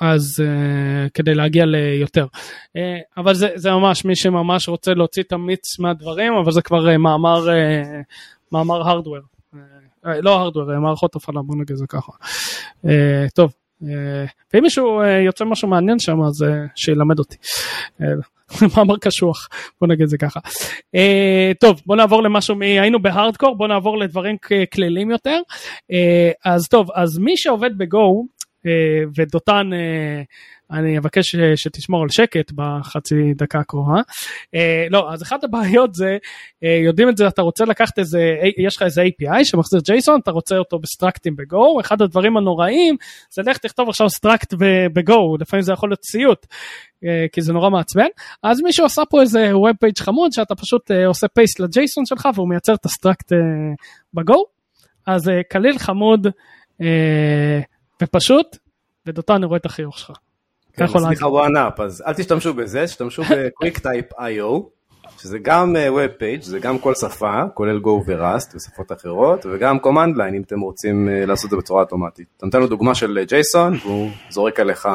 [0.00, 2.26] אז uh, כדי להגיע ליותר.
[2.32, 2.80] Uh,
[3.16, 6.96] אבל זה, זה ממש מי שממש רוצה להוציא את המיץ מהדברים, אבל זה כבר uh,
[6.96, 8.04] מאמר, uh,
[8.52, 9.18] מאמר הרדוור.
[9.54, 9.58] Uh,
[10.06, 12.12] לא הרדוור, מערכות הפעלה, בוא נגיד זה ככה.
[12.86, 12.88] Uh,
[13.34, 13.52] טוב,
[14.54, 17.36] ואם מישהו אה, יוצא משהו מעניין שם אז אה, שילמד אותי.
[18.76, 19.48] מאמר קשוח
[19.80, 20.40] בוא נגיד זה ככה.
[21.60, 24.36] טוב בוא נעבור למשהו היינו בהארדקור בוא נעבור לדברים
[24.72, 25.40] כלליים יותר
[26.44, 28.24] אז טוב אז מי שעובד ב Go
[29.16, 29.70] ודותן
[30.70, 34.00] אני אבקש שתשמור על שקט בחצי דקה הקרובה.
[34.54, 36.16] אה, לא, אז אחת הבעיות זה,
[36.64, 40.30] אה, יודעים את זה, אתה רוצה לקחת איזה, יש לך איזה API שמחזיר JSON, אתה
[40.30, 42.96] רוצה אותו בסטרקטים ב Go, אחד הדברים הנוראים
[43.30, 44.54] זה לך תכתוב עכשיו struct
[44.92, 46.46] ב Go, לפעמים זה יכול להיות.
[47.04, 48.06] אה, כי זה נורא מעצבן,
[48.42, 52.28] אז מישהו עשה פה איזה web page חמוד שאתה פשוט עושה paste ל JSON שלך
[52.34, 53.32] והוא מייצר את ה struct
[54.14, 54.44] ב Go,
[55.06, 56.26] אז קליל חמוד
[56.80, 56.84] אה,
[58.04, 58.56] ופשוט,
[59.06, 60.16] ודותן רואה את החיוך שלך.
[60.72, 64.62] כן, סליחה One up, אז אל תשתמשו בזה, תשתמשו ב-QuickType.io,
[65.18, 70.16] שזה גם Web Page, זה גם כל שפה, כולל Go ו-Rust ושפות אחרות, וגם Command
[70.16, 72.26] Line אם אתם רוצים לעשות את זה בצורה אוטומטית.
[72.36, 74.88] אתה נותן לו דוגמה של JSON, והוא זורק עליך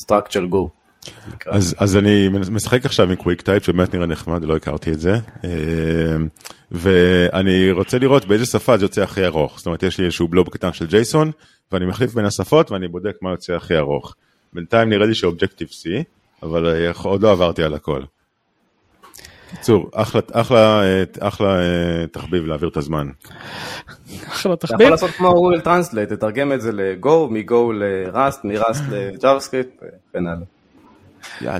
[0.00, 0.83] struct ב-Go.
[1.46, 5.18] אז, אז אני משחק עכשיו עם QuickType שבאמת נראה נחמד, לא הכרתי את זה.
[6.70, 9.58] ואני רוצה לראות באיזה שפה זה יוצא הכי ארוך.
[9.58, 11.30] זאת אומרת, יש לי איזשהו blob קטן של JSON,
[11.72, 14.14] ואני מחליף בין השפות ואני בודק מה יוצא הכי ארוך.
[14.52, 16.02] בינתיים נראה לי ש Objective C,
[16.42, 18.02] אבל אה, עוד לא עברתי על הכל.
[19.54, 23.08] בקיצור, אחלה, אחלה, אה, אחלה אה, תחביב להעביר את הזמן.
[24.26, 24.74] אחלה תחביב.
[24.74, 30.26] אתה יכול לעשות כמו Google Translate, תתרגם את זה לגו, מגו לראסט, מראסט לג'אווה וכן
[30.26, 30.53] הלאה.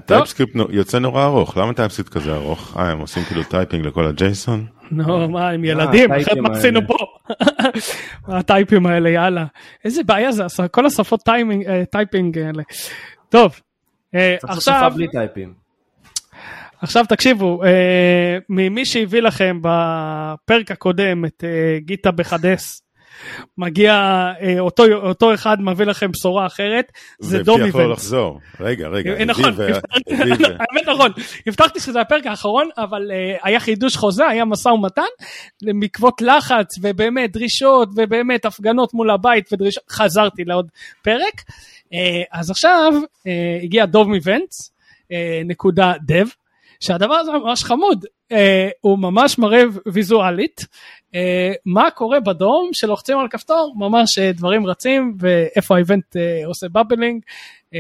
[0.07, 2.77] TypeScript יוצא נורא ארוך, למה TypeScript כזה ארוך?
[2.77, 4.67] אה, הם עושים כאילו typing לכל ה JSON?
[4.91, 6.97] נו, מה, הם ילדים, אחרת מה עשינו פה?
[8.37, 9.45] הטייפים האלה, יאללה.
[9.85, 11.21] איזה בעיה זה, כל השפות
[11.91, 12.63] טייפינג האלה.
[13.29, 13.61] טוב,
[14.43, 14.93] עכשיו...
[14.95, 15.55] בלי טייפים.
[16.83, 17.63] עכשיו תקשיבו,
[18.49, 21.45] ממי שהביא לכם בפרק הקודם את
[21.79, 22.84] גיטה בחדס,
[23.59, 24.25] מגיע
[24.59, 27.75] אותו, אותו אחד מביא לכם בשורה אחרת, זה דום איבנט.
[27.75, 29.25] והבטיח לו לחזור, רגע, רגע.
[29.25, 29.45] נכון,
[30.11, 31.11] האמת נכון,
[31.47, 33.11] הבטחתי שזה הפרק האחרון, אבל
[33.43, 35.03] היה חידוש חוזה, היה משא ומתן,
[35.81, 40.69] בעקבות לחץ ובאמת דרישות ובאמת הפגנות מול הבית ודרישות, חזרתי לעוד
[41.03, 41.43] פרק.
[42.33, 42.93] אז עכשיו
[43.63, 44.73] הגיע דוב איבנטס,
[45.45, 46.27] נקודה דב,
[46.81, 48.05] שהדבר הזה ממש חמוד,
[48.81, 50.61] הוא ממש מראה ויזואלית.
[51.13, 51.17] Uh,
[51.67, 57.23] מה קורה בדום שלוחצים על כפתור, ממש uh, דברים רצים ואיפה האיבנט uh, עושה בבלינג
[57.67, 57.77] uh,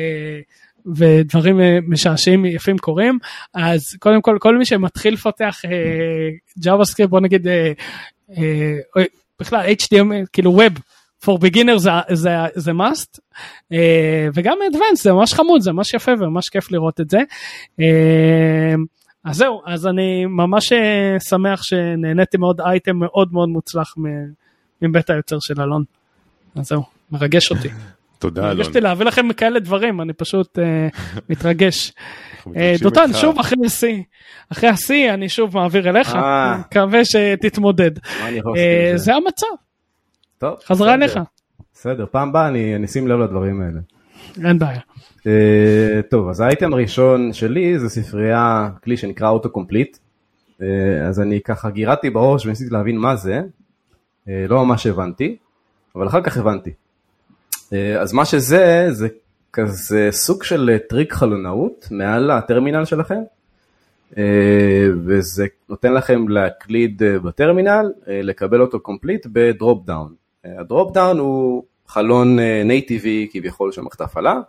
[0.96, 3.18] ודברים uh, משעשעים יפים קורים,
[3.54, 5.60] אז קודם כל כל מי שמתחיל לפתח
[6.64, 9.02] JavaScript בוא נגיד uh, uh,
[9.40, 10.80] בכלל HTML כאילו Web
[11.24, 13.18] for beginner זה, זה, זה must,
[13.72, 17.18] אה, וגם advanced זה ממש חמוד, זה ממש יפה וממש כיף לראות את זה.
[17.80, 18.74] אה,
[19.24, 23.94] אז זהו, אז אני ממש אה, שמח שנהניתי מאוד, אייטם מאוד מאוד מוצלח
[24.82, 25.84] מבית היוצר של אלון.
[26.56, 27.68] אז זהו, מרגש אותי.
[28.18, 28.50] תודה אלון.
[28.50, 30.62] הרגשתי להביא לכם כאלה דברים, אני פשוט uh,
[31.30, 31.92] מתרגש.
[32.44, 32.48] uh,
[32.80, 34.02] דותן, שוב אחרי השיא,
[34.52, 36.16] אחרי השיא אני שוב מעביר אליך,
[36.60, 37.90] מקווה שתתמודד.
[38.96, 39.46] זה המצב.
[40.38, 40.54] טוב.
[40.66, 41.18] חזרה אליך.
[41.74, 43.80] בסדר, פעם באה אני אשים לב לדברים האלה.
[44.44, 44.80] אין בעיה.
[45.20, 45.26] Uh,
[46.10, 49.96] טוב, אז האייטם הראשון שלי זה ספרייה, כלי שנקרא אוטו קומפליט.
[49.96, 50.64] Uh,
[51.08, 55.36] אז אני ככה גירדתי בראש וניסיתי להבין מה זה, uh, לא ממש הבנתי,
[55.96, 56.70] אבל אחר כך הבנתי.
[57.52, 59.08] אה, אז מה שזה, זה
[59.52, 63.20] כזה סוג של טריק חלונאות מעל הטרמינל שלכם,
[64.12, 64.16] אה,
[65.06, 70.14] וזה נותן לכם להקליד בטרמינל, אה, לקבל autocomplete ב drop down.
[70.44, 74.40] ה drop down הוא חלון נייטיבי כביכול של מערכת ההפעלה,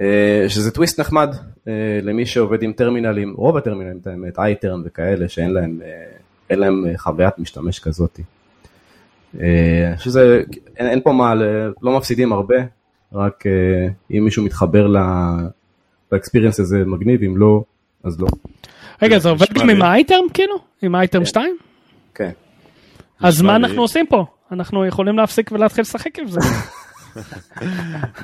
[0.00, 1.34] אה, שזה טוויסט נחמד
[1.68, 1.72] אה,
[2.02, 5.80] למי שעובד עם טרמינלים, רוב הטרמינלים, את האמת, iTerm וכאלה שאין להם,
[6.50, 8.22] אה, להם חוויית משתמש כזאתי.
[9.98, 10.42] שזה,
[10.76, 11.34] אין, אין פה מה,
[11.82, 12.56] לא מפסידים הרבה,
[13.12, 13.44] רק
[14.10, 14.86] אם מישהו מתחבר
[16.12, 17.62] לאקספיריאנס הזה מגניב, אם לא,
[18.04, 18.26] אז לא.
[19.02, 20.54] רגע, זה עובד גם עם האייטרם כאילו?
[20.82, 21.56] עם האייטרם 2?
[22.14, 22.30] כן.
[23.20, 24.24] אז מה אנחנו עושים פה?
[24.52, 26.40] אנחנו יכולים להפסיק ולהתחיל לשחק עם זה.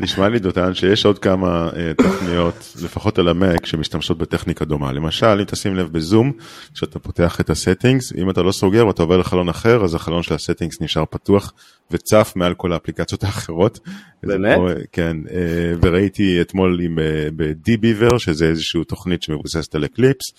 [0.00, 4.92] נשמע לי דותן שיש עוד כמה uh, תוכניות, לפחות על המק, שמשתמשות בטכניקה דומה.
[4.92, 6.32] למשל, אם תשים לב בזום,
[6.74, 10.22] כשאתה פותח את ה settings, אם אתה לא סוגר ואתה עובר לחלון אחר, אז החלון
[10.22, 11.52] של ה settings נשאר פתוח
[11.90, 13.80] וצף מעל כל האפליקציות האחרות.
[14.22, 14.56] באמת?
[14.56, 15.30] פה, כן, אה,
[15.82, 20.32] וראיתי אתמול עם אה, ב DBeaver, שזה איזושהי תוכנית שמבוססת על Eclipse,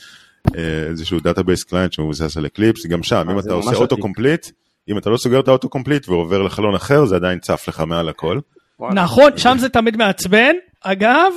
[0.48, 0.52] אה,
[0.90, 4.48] איזשהו database client שמבוסס על Eclipse, גם שם, אם אתה עושה autocomplete,
[4.90, 8.10] אם אתה לא סוגר את ה autocomplete ועובר לחלון אחר, זה עדיין צף לך מעל
[8.10, 8.40] הכל.
[8.80, 10.54] נכון, שם זה תמיד מעצבן.
[10.82, 11.34] אגב,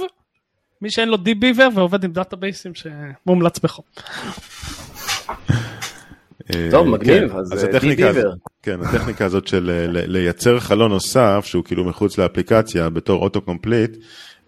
[0.83, 3.85] מי שאין לו DBeaver ועובד עם דאטאבייסים שמומלץ בחום.
[6.55, 8.33] אה, טוב, מגניב, כן, אז DBeaver.
[8.63, 13.97] כן, הטכניקה הזאת של אה, לייצר חלון נוסף, שהוא כאילו מחוץ לאפליקציה בתור autocomplete,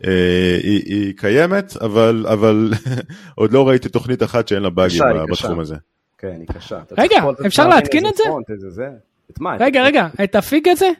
[0.05, 2.73] אה, היא קיימת, אבל
[3.35, 5.77] עוד לא ראיתי תוכנית אחת שאין לה באגים בתחום הזה.
[6.19, 6.81] כן, היא קשה.
[6.99, 8.23] רגע, אפשר להתקין את זה?
[9.31, 9.57] את מה?
[9.61, 10.91] רגע, רגע, את ה Fig הזה?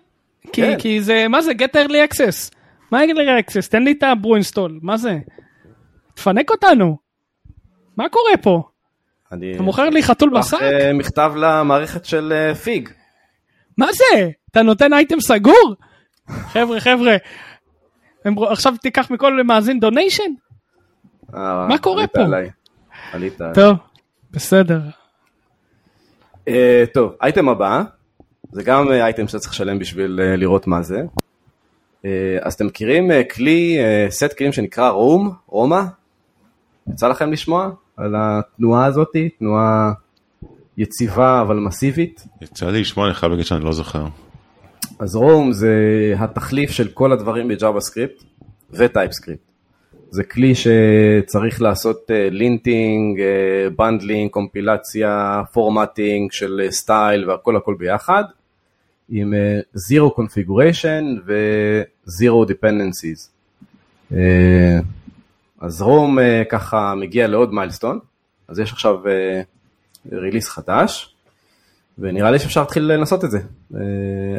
[0.53, 0.79] כן.
[0.79, 2.55] כי זה, מה זה, get early access.
[2.91, 3.69] מה early access?
[3.71, 5.19] תן לי את הברו אינסטול, מה זה?
[6.15, 6.97] תפנק אותנו.
[7.97, 8.63] מה קורה פה?
[9.27, 10.63] אתה מוכר לי חתול בשק?
[10.63, 12.89] אה, מכתב למערכת של אה, פיג.
[13.79, 14.31] מה זה?
[14.51, 15.75] אתה נותן אייטם סגור?
[16.29, 17.17] חבר'ה, חבר'ה,
[18.51, 20.23] עכשיו תיקח מכל מאזין דוניישן?
[21.35, 22.21] אה, מה קורה פה?
[23.13, 23.39] עלית.
[23.55, 23.77] טוב,
[24.31, 24.81] בסדר.
[26.49, 26.51] אה,
[26.95, 27.83] טוב, אייטם הבא,
[28.53, 31.03] זה גם אייטם שאתה צריך לשלם בשביל אה, לראות מה זה.
[32.41, 33.77] אז אתם מכירים כלי,
[34.11, 35.81] סט כלים שנקרא Rome, רומא?
[36.89, 39.93] יצא לכם לשמוע על התנועה הזאת, תנועה
[40.77, 42.27] יציבה אבל מסיבית?
[42.43, 44.07] יצא לי לשמוע, אני חייב להגיד שאני לא זוכר.
[44.99, 45.75] אז Rome זה
[46.19, 48.25] התחליף של כל הדברים ב JavaScript
[48.71, 49.48] ו TypeScript.
[50.11, 53.21] זה כלי שצריך לעשות linting,
[53.77, 58.25] bundling, קומפילציה, formatting של style אה, והכל הכל ביחד,
[59.09, 63.29] עם אה, Configuration ו Zero Dependencies.
[64.13, 64.79] אה,
[65.61, 66.19] אז Rome
[66.51, 67.99] ככה מגיע לעוד milestone,
[68.49, 68.97] אז יש עכשיו
[70.13, 71.15] release חדש,
[71.99, 73.39] ונראה לי שאפשר להתחיל לנסות את זה.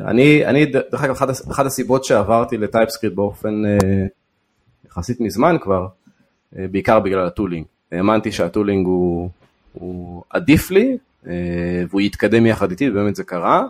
[0.05, 1.15] אני, אני דרך אגב,
[1.51, 3.63] אחת הסיבות שעברתי ל TypeScript באופן
[4.91, 5.87] יחסית מזמן כבר,
[6.57, 7.65] אה, בעיקר בגלל ה tooling.
[7.91, 9.29] האמנתי שה tooling הוא,
[9.73, 10.97] הוא עדיף לי,
[11.27, 13.65] אה, והוא יתקדם יחד איתי, ובאמת זה קרה.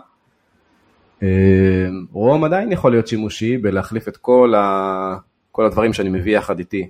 [1.22, 5.16] אה, Rome עדיין יכול להיות שימושי בלהחליף את כל, ה,
[5.52, 6.88] כל הדברים שאני מביא יחד איתי,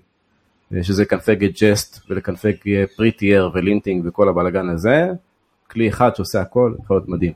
[0.83, 2.53] שזה קנפג Jest ולקנפג
[2.96, 5.09] Prettier ו linting וכל הבלאגן הזה.
[5.71, 7.33] כלי אחד שעושה הכל, יכול להיות מדהים.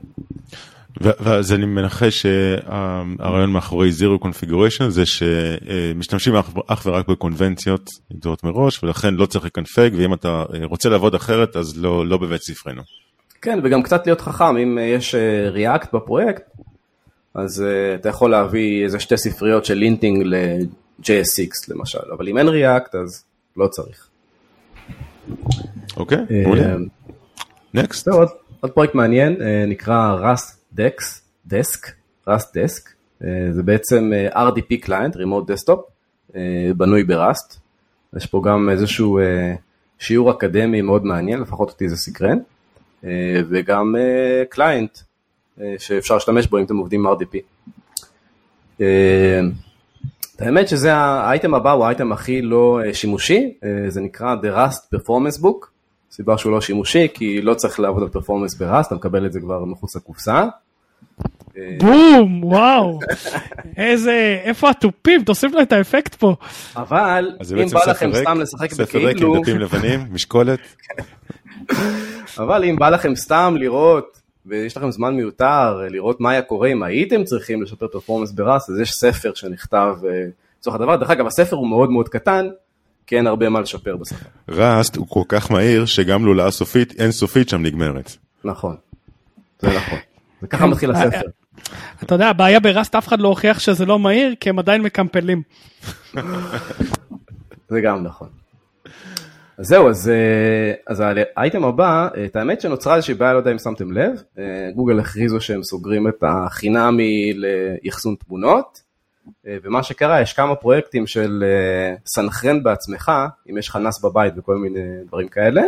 [1.01, 6.35] ואז אני מנחש שהרעיון מאחורי Zero Configuration זה שמשתמשים
[6.67, 11.77] אך ורק בקונבנציות מוגדרות מראש ולכן לא צריך לקנפג ואם אתה רוצה לעבוד אחרת אז
[11.77, 12.81] לא, לא בבית ספרנו.
[13.41, 15.15] כן וגם קצת להיות חכם אם יש
[15.55, 16.43] React בפרויקט
[17.33, 17.63] אז
[17.95, 22.97] אתה יכול להביא איזה שתי ספריות של linting ל JSX למשל אבל אם אין React
[23.03, 23.23] אז
[23.57, 24.07] לא צריך.
[25.97, 26.75] אוקיי, מעולה.
[27.73, 28.07] Next.
[28.59, 31.91] עוד פרויקט מעניין נקרא Rust Dex, Desk,
[32.27, 32.89] RustDesk,
[33.51, 35.85] זה בעצם אה, RDP client, remote desktop,
[36.77, 37.59] בנוי ב Rust.
[38.15, 39.55] יש פה גם איזשהו אה,
[39.99, 42.37] שיעור אקדמי מאוד מעניין, לפחות אותי זה סקרן,
[43.03, 43.95] אה, וגם
[44.49, 44.97] client
[45.77, 47.37] שאפשר להשתמש בו אם אתם עובדים עם RDP.
[50.39, 53.53] האמת שזה האייטם הבא הוא האייטם הכי לא שימושי,
[53.87, 55.67] זה נקרא The Rust Performance Book,
[56.11, 59.33] סיבה שהוא לא שימושי כי לא צריך לעבוד על performance ב Rust, אתה מקבל את
[59.33, 60.45] זה כבר מחוץ לקופסה.
[61.77, 62.99] בום, וואו,
[63.77, 65.23] איזה, איפה התופים?
[65.23, 66.35] תוסיף לו את האפקט פה.
[66.75, 68.87] אבל אם בא לכם סתם לשחק בכאילו...
[68.87, 70.59] ספר ריק עם דפים לבנים, משקולת.
[72.43, 76.83] אבל אם בא לכם סתם לראות, ויש לכם זמן מיותר, לראות מה היה קורה אם
[76.83, 79.95] הייתם צריכים לשפר פרפורמנס בראסט, אז יש ספר שנכתב
[80.59, 80.95] לצורך הדבר.
[80.95, 82.47] דרך אגב, הספר הוא מאוד מאוד קטן,
[83.07, 84.25] כי אין הרבה מה לשפר בשפה.
[84.49, 88.11] ראסט הוא כל כך מהיר, שגם לולאה סופית, אין סופית שם נגמרת.
[88.43, 88.75] נכון,
[89.59, 89.99] זה נכון.
[90.45, 91.27] וככה מתחיל הספר.
[92.03, 95.41] אתה יודע, הבעיה בראסט אף אחד לא הוכיח שזה לא מהיר, כי הם עדיין מקמפלים.
[97.69, 98.27] זה גם נכון.
[99.57, 100.11] אז זהו, אז,
[100.87, 101.03] אז
[101.35, 104.11] האייטם הבא, את האמת שנוצרה איזושהי בעיה, לא יודע אם שמתם לב,
[104.75, 107.33] גוגל הכריזו שהם סוגרים את החינמי
[107.83, 108.81] לאחסון תמונות,
[109.45, 111.43] ומה שקרה, יש כמה פרויקטים של
[112.05, 113.11] סנכרן בעצמך,
[113.49, 115.61] אם יש לך נס בבית וכל מיני דברים כאלה,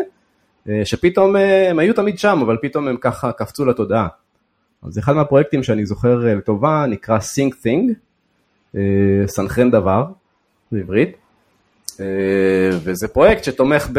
[0.84, 1.36] שפתאום
[1.70, 4.08] הם היו תמיד שם, אבל פתאום הם ככה קפצו לתודעה.
[4.84, 7.94] אז אחד מהפרויקטים שאני זוכר לטובה נקרא Sync Thing,
[9.28, 10.06] סנכרן דבר
[10.72, 11.18] בעברית,
[12.84, 13.90] וזה פרויקט שתומך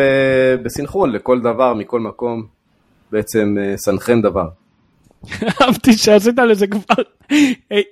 [0.63, 2.47] בסנכרון לכל דבר מכל מקום,
[3.13, 4.49] בעצם סנכרן דבר.
[5.63, 7.03] אהבתי שעשית לזה כבר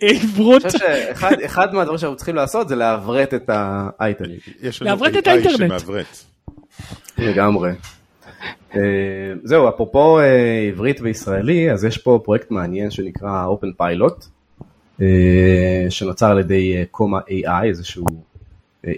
[0.01, 0.64] עברות.
[0.64, 0.78] אני חושב
[1.41, 4.39] שאחד מהדברים שאנחנו צריכים לעשות זה לעברת את האייטמים.
[4.80, 5.72] לעברת את האינטרנט.
[7.18, 7.72] לגמרי.
[9.43, 10.18] זהו, אפרופו
[10.68, 14.27] עברית וישראלי, אז יש פה פרויקט מעניין שנקרא Open Pilot,
[15.91, 18.07] שנוצר על ידי קומה AI, איזשהו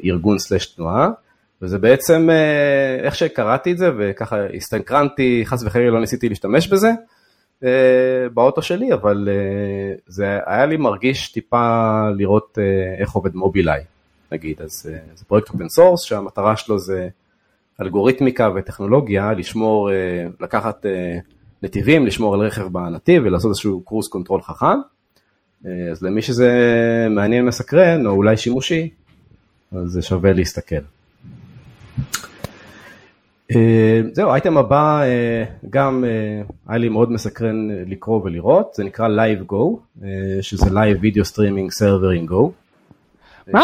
[0.05, 1.09] ארגון סלש תנועה,
[1.63, 2.29] וזה בעצם,
[3.03, 6.91] איך שקראתי את זה וככה הסתנקרנתי, חס וחלילה לא ניסיתי להשתמש בזה,
[8.35, 9.29] באוטו שלי, אבל
[10.07, 12.59] זה היה לי מרגש טיפה לראות
[12.99, 13.83] איך עובד Mobileye,
[14.33, 17.09] נגיד, אז זה פרויקט open source שהמטרה שלו זה
[17.81, 19.91] אלגוריתמיקה וטכנולוגיה, לשמור,
[20.41, 20.87] לקחת
[21.63, 24.79] נתיבים, לשמור על רכב בנתיב ולעשות איזשהו cruise control חכם,
[25.65, 26.51] אז למי שזה
[27.11, 28.89] מעניין מסקרן או אולי שימושי,
[29.73, 30.77] אז זה שווה להסתכל.
[34.13, 35.03] זהו, האייטם הבא
[35.71, 36.05] גם
[36.69, 39.79] היה לי מאוד מסקרן לקרוא ולראות, זה נקרא Live Go,
[40.41, 42.51] שזה Live Video Streaming Server in Go.
[43.53, 43.63] מה?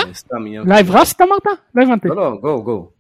[0.64, 1.58] Live Rust אמרת?
[1.74, 2.08] לא הבנתי.
[2.08, 2.93] לא, לא, Go, Go.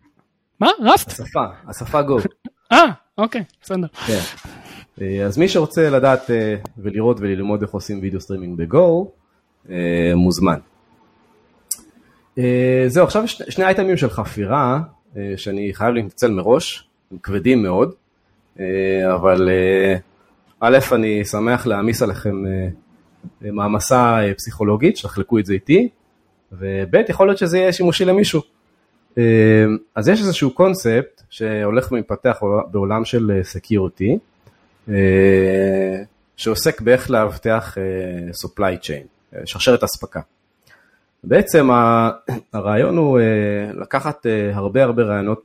[0.64, 0.92] מה?
[0.94, 1.06] Rust?
[1.06, 2.26] השפה, השפה Go.
[2.72, 2.84] אה,
[3.18, 3.86] אוקיי, בסדר.
[4.06, 4.20] כן.
[5.26, 6.30] אז מי שרוצה לדעת
[6.78, 9.10] ולראות וללמוד איך עושים video streaming ב Go,
[10.14, 10.58] מוזמן.
[12.86, 14.80] זהו, עכשיו שני אייטמים של חפירה.
[15.36, 17.94] שאני חייב להתנצל מראש, הם כבדים מאוד,
[19.14, 19.48] אבל
[20.60, 22.44] א', אני שמח להעמיס עליכם
[23.40, 25.88] מעמסה פסיכולוגית, שתחלקו את זה איתי,
[26.52, 28.53] וב', יכול להיות שזה יהיה שימושי למישהו.
[29.94, 32.40] אז יש איזשהו קונספט שהולך ומתפתח
[32.70, 34.18] בעולם של סקיורטי,
[36.36, 37.76] שעוסק באיך לאבטח
[38.44, 40.20] supply chain, שרשרת אספקה.
[41.24, 41.68] בעצם
[42.52, 43.20] הרעיון הוא
[43.74, 45.42] לקחת הרבה הרבה רעיונות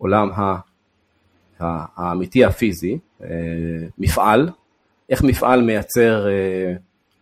[0.00, 0.30] מעולם
[1.60, 2.98] האמיתי הפיזי,
[3.98, 4.48] מפעל,
[5.10, 6.26] איך מפעל מייצר,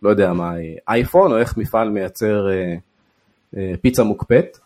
[0.03, 0.55] לא יודע מה,
[0.89, 2.47] אייפון, או איך מפעל מייצר
[3.81, 4.59] פיצה מוקפאת,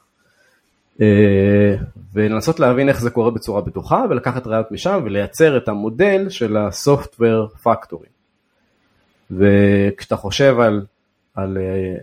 [2.14, 7.66] ולנסות להבין איך זה קורה בצורה בטוחה, ולקחת רעיונות משם ולייצר את המודל של ה-software
[7.66, 8.08] factory.
[9.30, 10.86] וכשאתה חושב על
[11.34, 11.58] על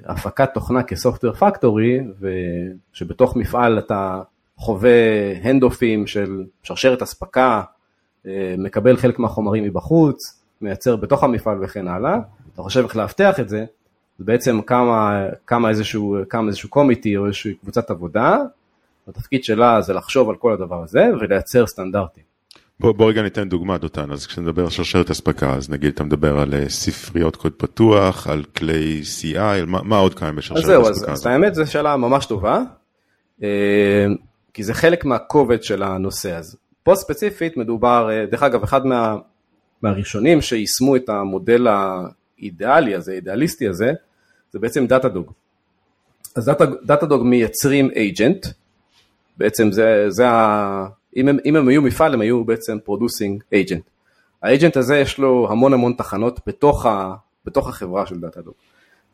[0.06, 4.22] הפקת תוכנה כסופטוור פקטורי, ושבתוך מפעל אתה
[4.58, 4.92] חווה
[5.42, 7.62] הנדופים של שרשרת אספקה,
[8.58, 12.18] מקבל חלק מהחומרים מבחוץ, מייצר בתוך המפעל וכן הלאה,
[12.54, 13.66] אתה חושב איך לאבטח את זה,
[14.20, 14.62] זה בעצם
[15.48, 18.38] כמה איזשהו קומיטי או איזושהי קבוצת עבודה,
[19.08, 22.24] התפקיד שלה זה לחשוב על כל הדבר הזה ולייצר סטנדרטים.
[22.80, 26.40] בוא, בוא רגע ניתן דוגמה דותן, אז כשנדבר על שרשרת אספקה, אז נגיד אתה מדבר
[26.40, 30.90] על ספריות קוד פתוח, על כלי CI, מה, מה עוד קיים בשרשרת אספקה?
[30.90, 32.62] אז זהו, אז, אז האמת זו שאלה ממש טובה,
[34.54, 36.58] כי זה חלק מהכובד של הנושא הזה.
[36.84, 39.16] פה ספציפית מדובר, דרך אגב, אחד מה,
[39.82, 43.94] מהראשונים שיישמו את המודל האידיאלי הזה, האידיאליסטי הזה,
[44.52, 45.32] זה בעצם דאטאדוג.
[46.36, 46.52] אז
[46.84, 48.52] דאטאדוג מייצרים agent,
[49.38, 50.88] בעצם זה, זה ה...
[51.16, 53.84] אם הם, אם הם היו מפעל, הם היו בעצם producing agent.
[54.44, 57.16] ה agent הזה יש לו המון המון תחנות בתוך, ה,
[57.46, 58.54] בתוך החברה של Datadog.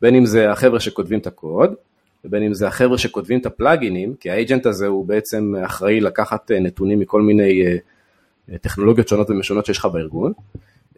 [0.02, 1.74] בין אם זה החבר'ה שכותבים את הקוד,
[2.26, 6.52] ובין אם זה החבר'ה שכותבים את הפלאגינים, כי ה agent הזה הוא בעצם אחראי לקחת
[6.52, 7.64] נתונים מכל מיני
[8.62, 10.34] טכנולוגיות שונות ומשונות שיש לך בארגון,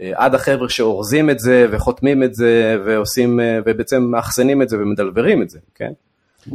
[0.01, 5.49] עד החבר'ה שאורזים את זה וחותמים את זה ועושים, ובעצם מאחסנים את זה ומדלוורים את
[5.49, 5.91] זה, כן?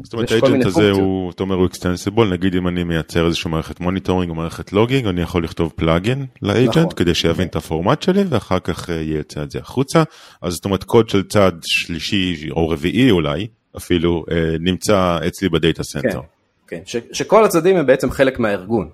[0.03, 3.51] זאת אומרת ה agent הזה הוא, אתה אומר הוא extensible, נגיד אם אני מייצר איזושהי
[3.51, 6.91] מערכת monitoring או מערכת logging, אני יכול לכתוב plugin ל agent נכון.
[6.97, 10.03] כדי שיבין את הפורמט שלי ואחר כך ייצא את זה החוצה,
[10.43, 14.24] אז זאת אומרת קוד של צד שלישי או רביעי אולי, אפילו
[14.61, 16.20] נמצא אצלי ב data center.
[16.66, 16.82] כן, כן.
[16.84, 18.89] ש, שכל הצדדים הם בעצם חלק מהארגון.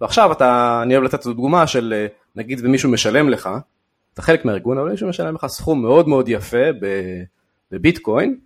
[0.00, 3.48] ועכשיו אתה, אני אוהב לתת את הדוגמה של נגיד ומישהו משלם לך,
[4.14, 6.64] אתה חלק מהארגון, אבל מישהו משלם לך סכום מאוד מאוד יפה
[7.72, 8.36] בביטקוין,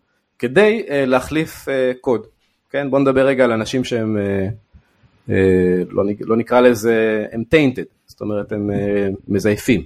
[0.42, 1.70] כדי uh, להחליף uh,
[2.00, 2.26] קוד.
[2.70, 5.32] כן, בוא נדבר רגע על אנשים שהם, uh, uh,
[5.90, 9.82] לא, לא נקרא לזה, הם tainted, זאת אומרת הם uh, מזייפים.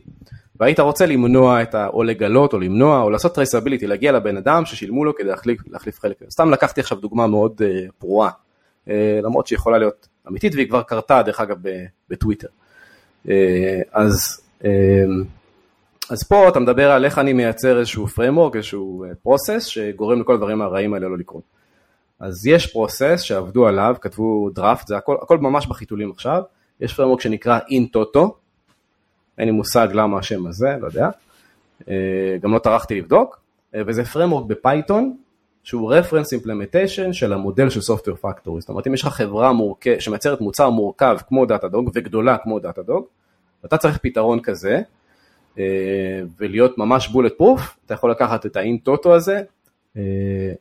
[0.61, 1.89] והיית רוצה למנוע את ה...
[1.89, 6.01] או לגלות או למנוע או לעשות traceability, להגיע לבן אדם ששילמו לו כדי להחליף, להחליף
[6.01, 6.17] חלק.
[6.31, 8.31] סתם לקחתי עכשיו דוגמה מאוד uh, פרועה,
[8.87, 8.91] uh,
[9.23, 11.57] למרות שהיא יכולה להיות אמיתית והיא כבר קרתה דרך אגב
[12.11, 12.49] בטוויטר.
[13.27, 13.31] Uh,
[13.93, 14.67] אז uh,
[16.11, 20.35] אז פה אתה מדבר על איך אני מייצר איזשהו framework, איזשהו אה, process שגורם לכל
[20.35, 21.43] הדברים הרעים האלה לא לקרות.
[22.21, 26.43] אז יש process שעבדו עליו, כתבו דראפט, זה הכל, הכל ממש בחיתולים עכשיו,
[26.81, 28.21] יש framework שנקרא InToto,
[29.39, 31.09] אין לי מושג למה השם הזה, לא יודע,
[31.89, 33.41] אה, גם לא טרחתי לבדוק,
[33.75, 35.17] אה, וזה framework בפייתון,
[35.63, 39.99] שהוא reference implementation של המודל של Software Factory, זאת אומרת אם יש לך חברה מורכב,
[39.99, 43.03] שמייצרת מוצר מורכב כמו Datadog וגדולה כמו Datadog,
[43.65, 44.81] אתה צריך פתרון כזה,
[46.39, 49.41] ולהיות ממש bullet proof, אתה יכול לקחת את ה InToto הזה,
[49.97, 50.03] אה,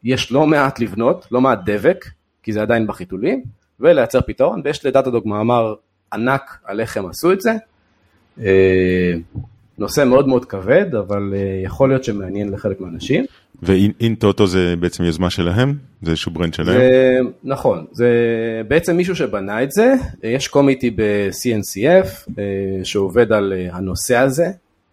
[0.04, 2.06] יש לא מעט לבנות, לא מעט דבק,
[2.44, 3.44] כי זה עדיין בחיתולים,
[3.80, 5.74] ולייצר פתרון, ויש ל Datadog מאמר
[6.14, 7.52] ענק על איך הם עשו את זה.
[8.42, 9.14] אה,
[9.78, 11.34] נושא מאוד מאוד כבד, אבל
[11.64, 13.26] יכול להיות שמעניין לחלק מהאנשים.
[13.64, 15.74] ו InToto זה בעצם יוזמה שלהם?
[16.02, 16.78] זה איזשהו brand שלהם?
[16.78, 18.12] זה, נכון, זה
[18.68, 19.94] בעצם מישהו שבנה את זה,
[20.24, 22.32] יש קומיטי ב-CNCF
[22.84, 24.46] שעובד על הנושא הזה,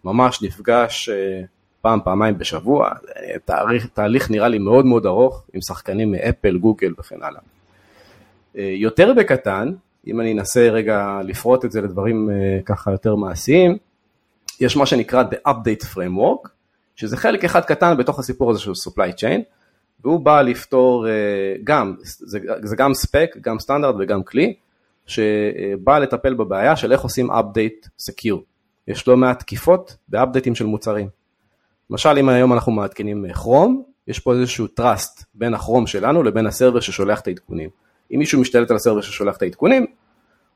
[0.03, 1.41] ממש נפגש אה,
[1.81, 2.89] פעם, פעמיים בשבוע,
[3.45, 7.41] תהליך, תהליך נראה לי מאוד מאוד ארוך, עם שחקנים מאפל, גוגל וכן הלאה.
[8.57, 9.71] אה, יותר בקטן,
[10.07, 13.77] אם אני אנסה רגע לפרוט את זה לדברים אה, ככה יותר מעשיים,
[14.59, 16.49] יש מה שנקרא The Update Framework,
[16.95, 19.41] שזה חלק אחד קטן בתוך הסיפור הזה של supply chain,
[20.03, 21.07] והוא בא לפתור
[21.63, 24.53] גם, זה, זה גם ספק, גם סטנדרט וגם כלי,
[25.05, 28.52] שבא לטפל בבעיה של איך עושים update secure.
[28.87, 31.09] יש לא מעט תקיפות באפדייטים של מוצרים.
[31.89, 36.79] למשל אם היום אנחנו מעדכנים כרום, יש פה איזשהו trust בין הכרום שלנו לבין הסרבר
[36.79, 37.69] ששולח את העדכונים.
[38.13, 39.85] אם מישהו משתלט על הסרבר ששולח את העדכונים,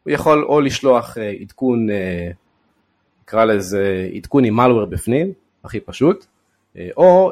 [0.04, 2.30] הוא יכול או לשלוח אה, עדכון, אה,
[3.24, 6.26] נקרא לזה עדכון עם malware בפנים, הכי פשוט,
[6.78, 7.32] אה, או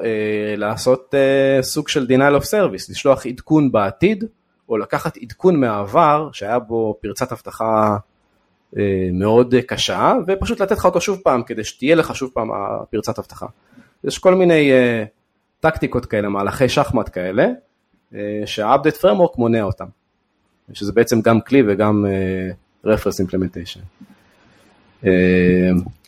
[0.58, 1.14] לעשות
[1.62, 4.24] סוג של denial of service, לשלוח עדכון בעתיד,
[4.70, 7.98] או לקחת עדכון מהעבר שהיה בו פרצת אבטחה אה,
[9.14, 13.46] מאוד קשה, ופשוט לתת לך אותו שוב פעם, כדי שתהיה לך שוב פעם הפרצת אבטחה.
[14.04, 14.72] יש כל מיני
[15.60, 17.48] טקטיקות כאלה, מהלכי שחמט כאלה,
[18.46, 19.86] שה-update framework מונע אותם,
[20.74, 22.06] שזה בעצם גם כלי וגם
[22.86, 24.06] reference implementation.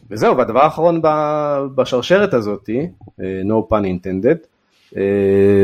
[0.10, 1.02] וזהו, והדבר האחרון
[1.76, 4.38] בשרשרת הזאת, uh, no pun intended,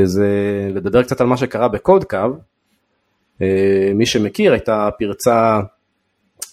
[0.03, 0.29] זה
[0.73, 2.17] לדבר קצת על מה שקרה בקוד קו.
[3.39, 3.43] Uh,
[3.95, 5.59] מי שמכיר, הייתה פרצה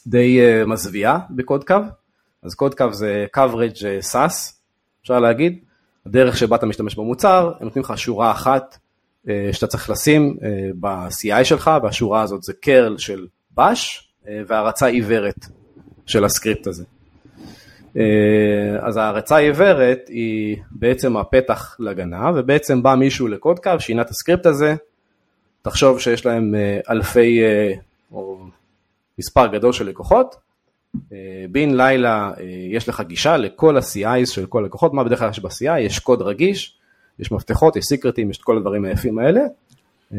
[0.07, 1.77] די uh, מזוויעה בקוד קו,
[2.43, 4.35] אז קוד קו זה coverage אה, SAS,
[5.03, 5.59] אפשר להגיד,
[6.07, 8.79] הדרך שבה אתה משתמש במוצר, הם נותנים לך שורה אחת
[9.27, 10.37] uh, שאתה צריך לשים
[10.81, 13.27] ב-CI שלך, והשורה הזאת זה קרל של
[13.59, 13.63] uh,
[14.47, 15.47] והרצה עיוורת
[16.07, 16.85] של הסקריפט הזה.
[18.81, 24.47] אז ההרצה העיוורת היא בעצם הפתח להגנה, ובעצם בא מישהו לקוד קו, שינה את הסקריפט
[24.47, 24.75] הזה,
[25.63, 26.55] תחשוב שיש להם
[26.91, 27.41] אלפי,
[28.13, 28.47] או
[29.21, 30.37] מספר גדול של לקוחות,
[31.13, 35.31] אה, בן לילה אה, יש לך גישה לכל ה-CIs של כל הלקוחות, מה בדרך כלל
[35.31, 35.79] יש ב-CI?
[35.79, 36.79] יש קוד רגיש,
[37.19, 39.41] יש מפתחות, יש סיקרטים, יש את כל הדברים היפים האלה,
[40.13, 40.19] אה,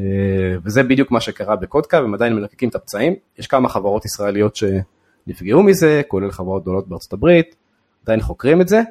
[0.64, 5.64] וזה בדיוק מה שקרה בקודקה, הם עדיין מלקקים את הפצעים, יש כמה חברות ישראליות שנפגעו
[5.64, 7.56] מזה, כולל חברות גדולות בארצות הברית,
[8.04, 8.82] עדיין חוקרים את זה,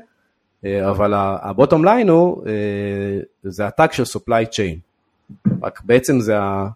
[0.64, 2.44] אבל הבוטום ליין הוא,
[3.42, 4.78] זה הטאג של supply chain,
[5.62, 6.68] רק בעצם זה ה...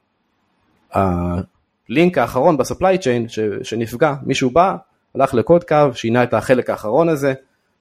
[1.91, 3.27] הלינק האחרון בספליי צ'יין
[3.63, 4.77] שנפגע, מישהו בא,
[5.15, 7.35] הלך לקוד קו, שינה את החלק האחרון הזה,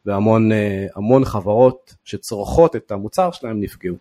[0.05, 3.95] והמון אה, חברות שצורכות את המוצר שלהם נפגעו.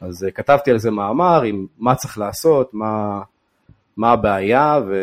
[0.00, 3.20] אז אה, כתבתי על זה מאמר עם מה צריך לעשות, מה,
[3.96, 4.94] מה הבעיה ו...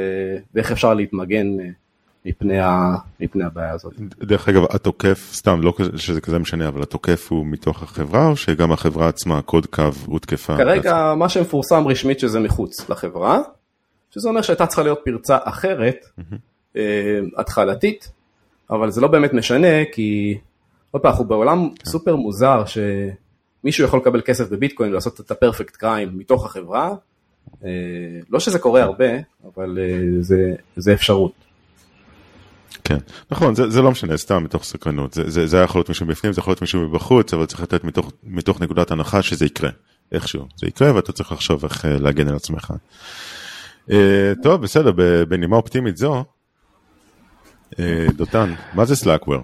[0.53, 1.65] ואיך אפשר להתמגן אה,
[2.25, 2.95] מפני, ה...
[3.19, 3.93] מפני הבעיה הזאת.
[4.19, 8.71] דרך אגב, התוקף, סתם, לא שזה כזה משנה, אבל התוקף הוא מתוך החברה, או שגם
[8.71, 10.57] החברה עצמה, קוד קו, הותקפה?
[10.57, 13.41] כרגע מה שמפורסם רשמית שזה מחוץ לחברה,
[14.11, 16.79] שזה אומר שהייתה צריכה להיות פרצה אחרת, mm-hmm.
[17.37, 18.11] התחלתית,
[18.69, 20.37] אבל זה לא באמת משנה, כי
[20.91, 26.17] עוד פעם, אנחנו בעולם סופר מוזר, שמישהו יכול לקבל כסף בביטקוין ולעשות את הפרפקט קריים
[26.17, 26.93] מתוך החברה.
[27.65, 27.69] אה,
[28.29, 29.05] לא שזה קורה הרבה,
[29.45, 31.31] אבל אה, זה, זה אפשרות.
[32.83, 32.97] כן,
[33.31, 36.33] נכון, זה, זה לא משנה, סתם מתוך סקרנות, זה, זה, זה יכול להיות מישהו בפנים,
[36.33, 39.69] זה יכול להיות מישהו מבחוץ, אבל צריך לתת מתוך, מתוך נקודת הנחה שזה יקרה,
[40.11, 42.73] איכשהו, זה יקרה ואתה צריך לחשוב איך להגן על עצמך.
[43.91, 44.91] אה, טוב, בסדר,
[45.29, 46.23] בנימה אופטימית זו,
[47.79, 49.41] אה, דותן, מה זה סלאקוור?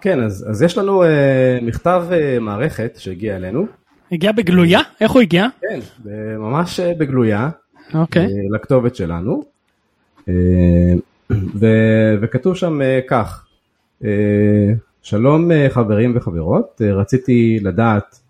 [0.00, 3.66] כן, אז, אז יש לנו אה, מכתב אה, מערכת שהגיע אלינו.
[4.12, 4.80] הגיע בגלויה?
[5.00, 5.46] איך הוא הגיע?
[5.60, 5.80] כן,
[6.38, 7.50] ממש אה, בגלויה.
[7.94, 8.22] אוקיי.
[8.22, 9.44] אה, לכתובת שלנו.
[10.28, 10.34] אה,
[11.30, 11.66] ו,
[12.22, 13.46] וכתוב שם אה, כך,
[14.04, 18.20] אה, שלום אה, חברים וחברות, אה, רציתי לדעת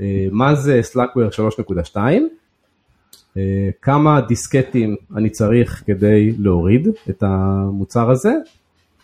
[0.00, 1.34] אה, מה זה Slackware
[1.94, 2.18] 3.2, אה,
[3.82, 8.32] כמה דיסקטים אני צריך כדי להוריד את המוצר הזה,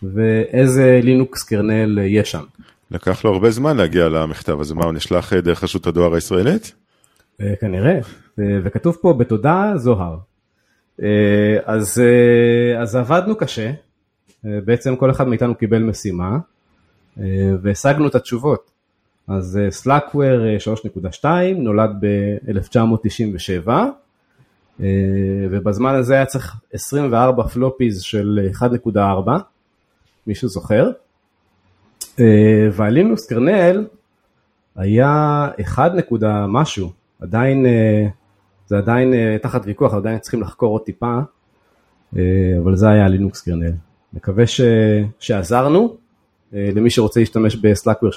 [0.02, 2.44] ואיזה לינוקס קרנל יש שם.
[2.90, 6.72] לקח לו הרבה זמן להגיע למכתב הזה, מה הוא נשלח אה, דרך רשות הדואר הישראלית?
[7.40, 7.98] אה, כנראה,
[8.38, 10.18] וכתוב פה בתודה זוהר.
[11.64, 12.02] אז,
[12.82, 13.72] אז עבדנו קשה,
[14.44, 16.38] בעצם כל אחד מאיתנו קיבל משימה,
[17.62, 18.70] והשגנו את התשובות.
[19.28, 20.66] אז Slackware
[21.22, 21.24] 3.2
[21.56, 23.68] נולד ב-1997,
[25.50, 29.30] ובזמן הזה היה צריך 24 פלופיז של 1.4,
[30.26, 30.90] מישהו זוכר?
[32.20, 33.86] אה, והלינוס קרנל
[34.76, 38.06] היה 1 נקודה משהו, עדיין, אה,
[38.66, 41.18] זה עדיין אה, תחת ויכוח, עדיין צריכים לחקור עוד טיפה,
[42.58, 43.72] אבל זה היה לינוקס קרנל.
[44.12, 44.60] מקווה ש...
[45.18, 45.96] שעזרנו
[46.52, 48.10] למי שרוצה להשתמש ב Slackware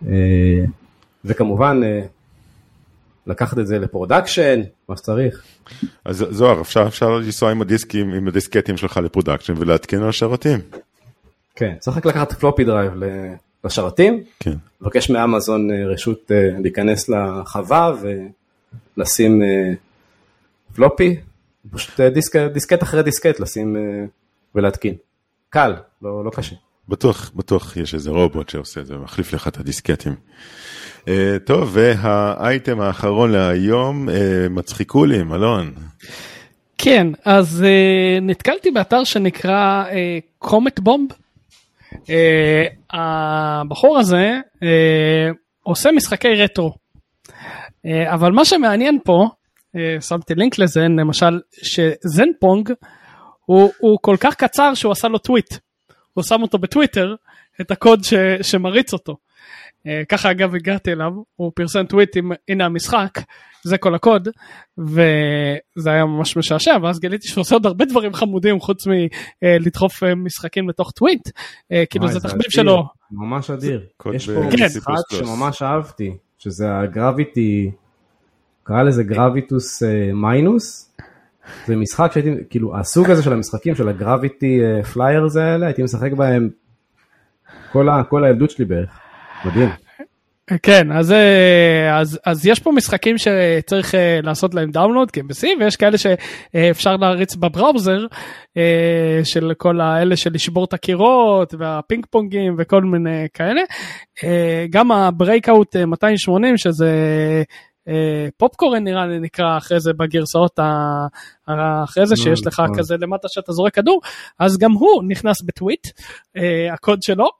[0.00, 0.08] 3.2,
[1.24, 1.80] וכמובן
[3.26, 5.42] לקחת את זה ל production, מה שצריך.
[6.04, 10.60] אז זוהר, אפשר, אפשר לנסוע עם הדיסקים, עם הדיסקטים שלך ל production ולהתקין על השרתים.
[11.56, 12.92] כן, צריך רק לקחת floppy drive
[13.64, 14.54] לשרתים, כן.
[14.80, 17.92] לבקש מאמזון אה, רשות אה, להיכנס לחווה
[18.96, 19.72] ולשים אה,
[20.74, 21.16] floppy,
[21.70, 23.76] פשוט דיסק, דיסקט אחרי דיסקט לשים
[24.54, 24.94] ולהתקין.
[25.50, 26.56] קל, לא, לא קשה.
[26.88, 30.14] בטוח, בטוח יש איזה רובוט שעושה את זה, מחליף לך את הדיסקטים.
[31.00, 31.06] Uh,
[31.44, 34.12] טוב, והאייטם האחרון להיום, uh,
[34.50, 35.74] מצחיקולים, אלון.
[36.78, 39.84] כן, אז uh, נתקלתי באתר שנקרא
[40.38, 41.10] קומט בומב.
[41.92, 42.06] Uh,
[42.90, 44.60] הבחור הזה uh,
[45.62, 46.74] עושה משחקי רטרו.
[47.28, 47.32] Uh,
[48.06, 49.28] אבל מה שמעניין פה,
[49.76, 52.72] uh, שמתי לינק לזה, למשל, שזנפונג
[53.44, 55.54] הוא, הוא כל כך קצר שהוא עשה לו טוויט.
[56.14, 57.14] הוא שם אותו בטוויטר,
[57.60, 59.16] את הקוד ש, שמריץ אותו.
[59.86, 63.18] אה, ככה אגב הגעתי אליו, הוא פרסם טוויט עם הנה המשחק,
[63.64, 64.28] זה כל הקוד,
[64.78, 70.14] וזה היה ממש משעשע, ואז גיליתי שהוא עושה עוד הרבה דברים חמודים חוץ מלדחוף אה,
[70.14, 71.28] משחקים לתוך טוויט,
[71.72, 72.84] אה, כאילו זה תחביב שלו.
[73.10, 74.64] ממש אדיר, יש פה כן.
[74.64, 77.70] משחק שממש אהבתי, שזה הגרביטי,
[78.62, 79.82] קרא לזה Gravitus
[80.14, 80.90] Minus.
[81.66, 84.60] זה משחק שהייתי, כאילו הסוג הזה של המשחקים של ה gravity
[84.92, 86.48] flyers האלה, הייתי משחק בהם
[87.72, 88.98] כל, ה, כל הילדות שלי בערך.
[89.44, 89.68] מדהים.
[90.62, 95.28] כן, אז, אה, אז, אז יש פה משחקים שצריך אה, לעשות להם download כי הם
[95.28, 98.06] ב C, ויש כאלה שאפשר להריץ ב browser
[98.56, 103.62] אה, של כל האלה של לשבור את הקירות והפינג פונגים וכל מיני כאלה.
[104.70, 106.92] גם ה Breakout 280 שזה
[108.36, 110.58] פופקורן נראה לי נקרא אחרי זה בגרסאות
[111.84, 112.78] אחרי זה שיש לך נכון.
[112.78, 114.00] כזה למטה שאתה זורק כדור
[114.38, 115.86] אז גם הוא נכנס בטוויט
[116.72, 117.26] הקוד שלו.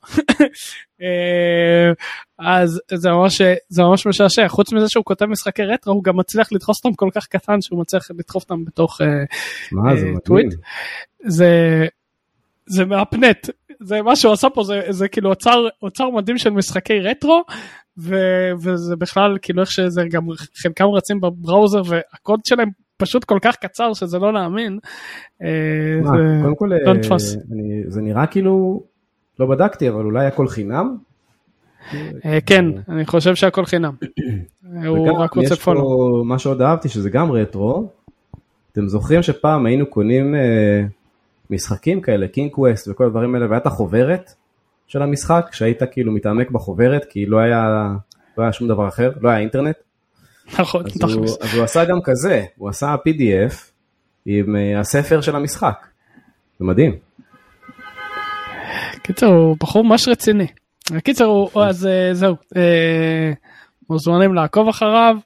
[2.38, 4.48] אז זה ממש זה ממש משעשע.
[4.48, 7.80] חוץ מזה שהוא כותב משחקי רטרו הוא גם מצליח לדחוס אותם כל כך קטן שהוא
[7.80, 9.00] מצליח לדחוף אותם בתוך
[10.24, 10.54] טוויט.
[11.26, 11.84] זה
[12.66, 13.48] זה מהפנט.
[13.80, 17.44] זה מה שהוא עשה פה זה, זה כאילו אוצר, אוצר מדהים של משחקי רטרו
[17.98, 18.16] ו,
[18.60, 20.22] וזה בכלל כאילו איך שזה גם
[20.54, 24.78] חלקם רצים בבראוזר והקוד שלהם פשוט כל כך קצר שזה לא להאמין.
[25.42, 27.16] אה, מה, קודם כל לא אה,
[27.52, 28.82] אני, זה נראה כאילו
[29.38, 30.96] לא בדקתי אבל אולי הכל חינם.
[32.24, 33.94] אה, כן אני חושב שהכל חינם.
[34.86, 36.22] הוא רק רוצה פולו.
[36.24, 37.90] מה שעוד אהבתי שזה גם רטרו.
[38.72, 40.34] אתם זוכרים שפעם היינו קונים
[41.50, 44.34] משחקים כאלה, King Quest וכל הדברים האלה, והיה את החוברת
[44.86, 47.92] של המשחק, שהיית כאילו מתעמק בחוברת, כי לא היה,
[48.38, 49.76] לא היה שום דבר אחר, לא היה אינטרנט.
[50.58, 53.54] נכון, אז, הוא, אז הוא עשה גם כזה, הוא עשה PDF
[54.26, 55.86] עם uh, הספר של המשחק.
[56.58, 56.96] זה מדהים.
[59.02, 60.46] קיצר, הוא בחור ממש רציני.
[61.04, 62.56] קיצר, הוא, אז uh, זהו, uh,
[63.90, 65.16] מוזמנים לעקוב אחריו.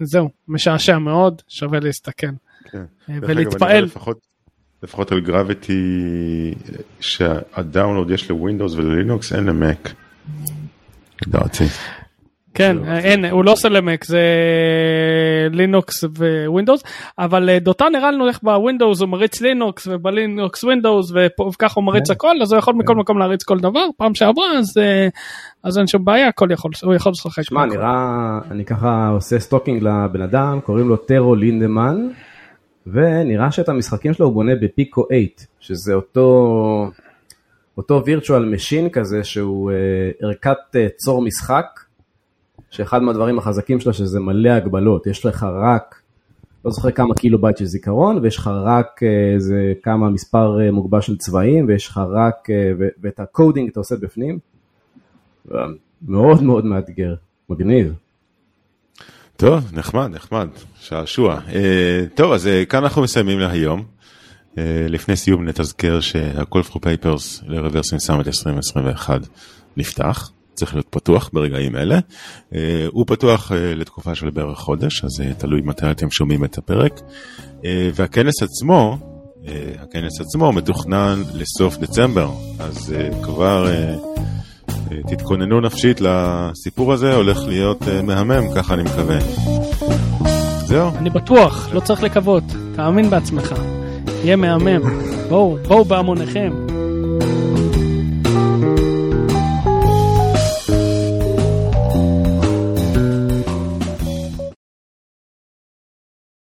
[0.00, 2.26] זהו, משעשע מאוד, שווה להסתכל.
[2.70, 2.84] כן.
[3.08, 3.84] ולהתפעל.
[3.84, 4.29] לפחות
[5.10, 6.54] על Gravity,
[7.00, 9.92] שה download יש לווינדוס וללינוקס, אין למק.
[11.26, 11.64] לדעתי.
[12.54, 14.20] כן, אין, הוא לא עושה למק, זה
[15.50, 16.04] לינוקס
[16.46, 16.82] ווינדוס,
[17.18, 22.06] אבל אה, דותן הראה לנו איך בווינדוס הוא מריץ לינוקס ובלינוקס ווינדוס וככה הוא מריץ
[22.06, 22.12] כן.
[22.12, 22.98] הכל, אז הוא יכול מכל כן.
[22.98, 25.08] מקום להריץ כל דבר, פעם שעברה אז, אה,
[25.62, 27.42] אז אין שום בעיה, הכל יכול, הוא יכול לשחק.
[27.42, 27.66] שמע.
[27.66, 32.08] נראה, אני ככה עושה stalking לבן אדם, קוראים לו Tero Lindeman,
[32.86, 35.24] ונראה שאת המשחקים שלו הוא בונה ב PICO-8,
[35.60, 36.90] שזה אותו,
[37.76, 39.76] אותו virtual machine כזה, שהוא אה,
[40.20, 41.66] ערכת אה, צור משחק,
[42.70, 46.02] שאחד מהדברים החזקים שלו שזה מלא הגבלות, יש לך רק,
[46.64, 50.70] לא זוכר כמה קילו בייט של זיכרון, ויש לך רק אה, איזה כמה מספר אה,
[50.70, 54.38] מוגבל של צבעים, ויש לך רק, ו- ואת ה coding אתה עושה בפנים.
[56.02, 57.14] מאוד מאוד מאתגר,
[57.50, 57.94] מגניב.
[59.40, 60.48] טוב, נחמד, נחמד,
[60.80, 61.40] שעשוע.
[61.54, 63.84] אה, טוב, אז אה, כאן אנחנו מסיימים להיום.
[64.58, 69.20] אה, לפני סיום נתזכר שה-call for papers ל-Reversim Summit 2021
[69.76, 71.98] נפתח, צריך להיות פתוח ברגעים אלה.
[72.54, 76.58] אה, הוא פתוח אה, לתקופה של בערך חודש, אז אה, תלוי מתי אתם שומעים את
[76.58, 77.00] הפרק.
[77.64, 78.98] אה, והכנס עצמו,
[79.48, 83.66] אה, הכנס עצמו מתוכנן לסוף דצמבר, אז אה, כבר...
[85.06, 89.18] תתכוננו נפשית לסיפור הזה, הולך להיות אה, מהמם, ככה אני מקווה.
[90.64, 92.44] זהו, אני בטוח, לא צריך לקוות,
[92.76, 93.54] תאמין בעצמך,
[94.24, 94.80] יהיה מהמם,
[95.28, 96.79] בואו, בואו בהמוניכם.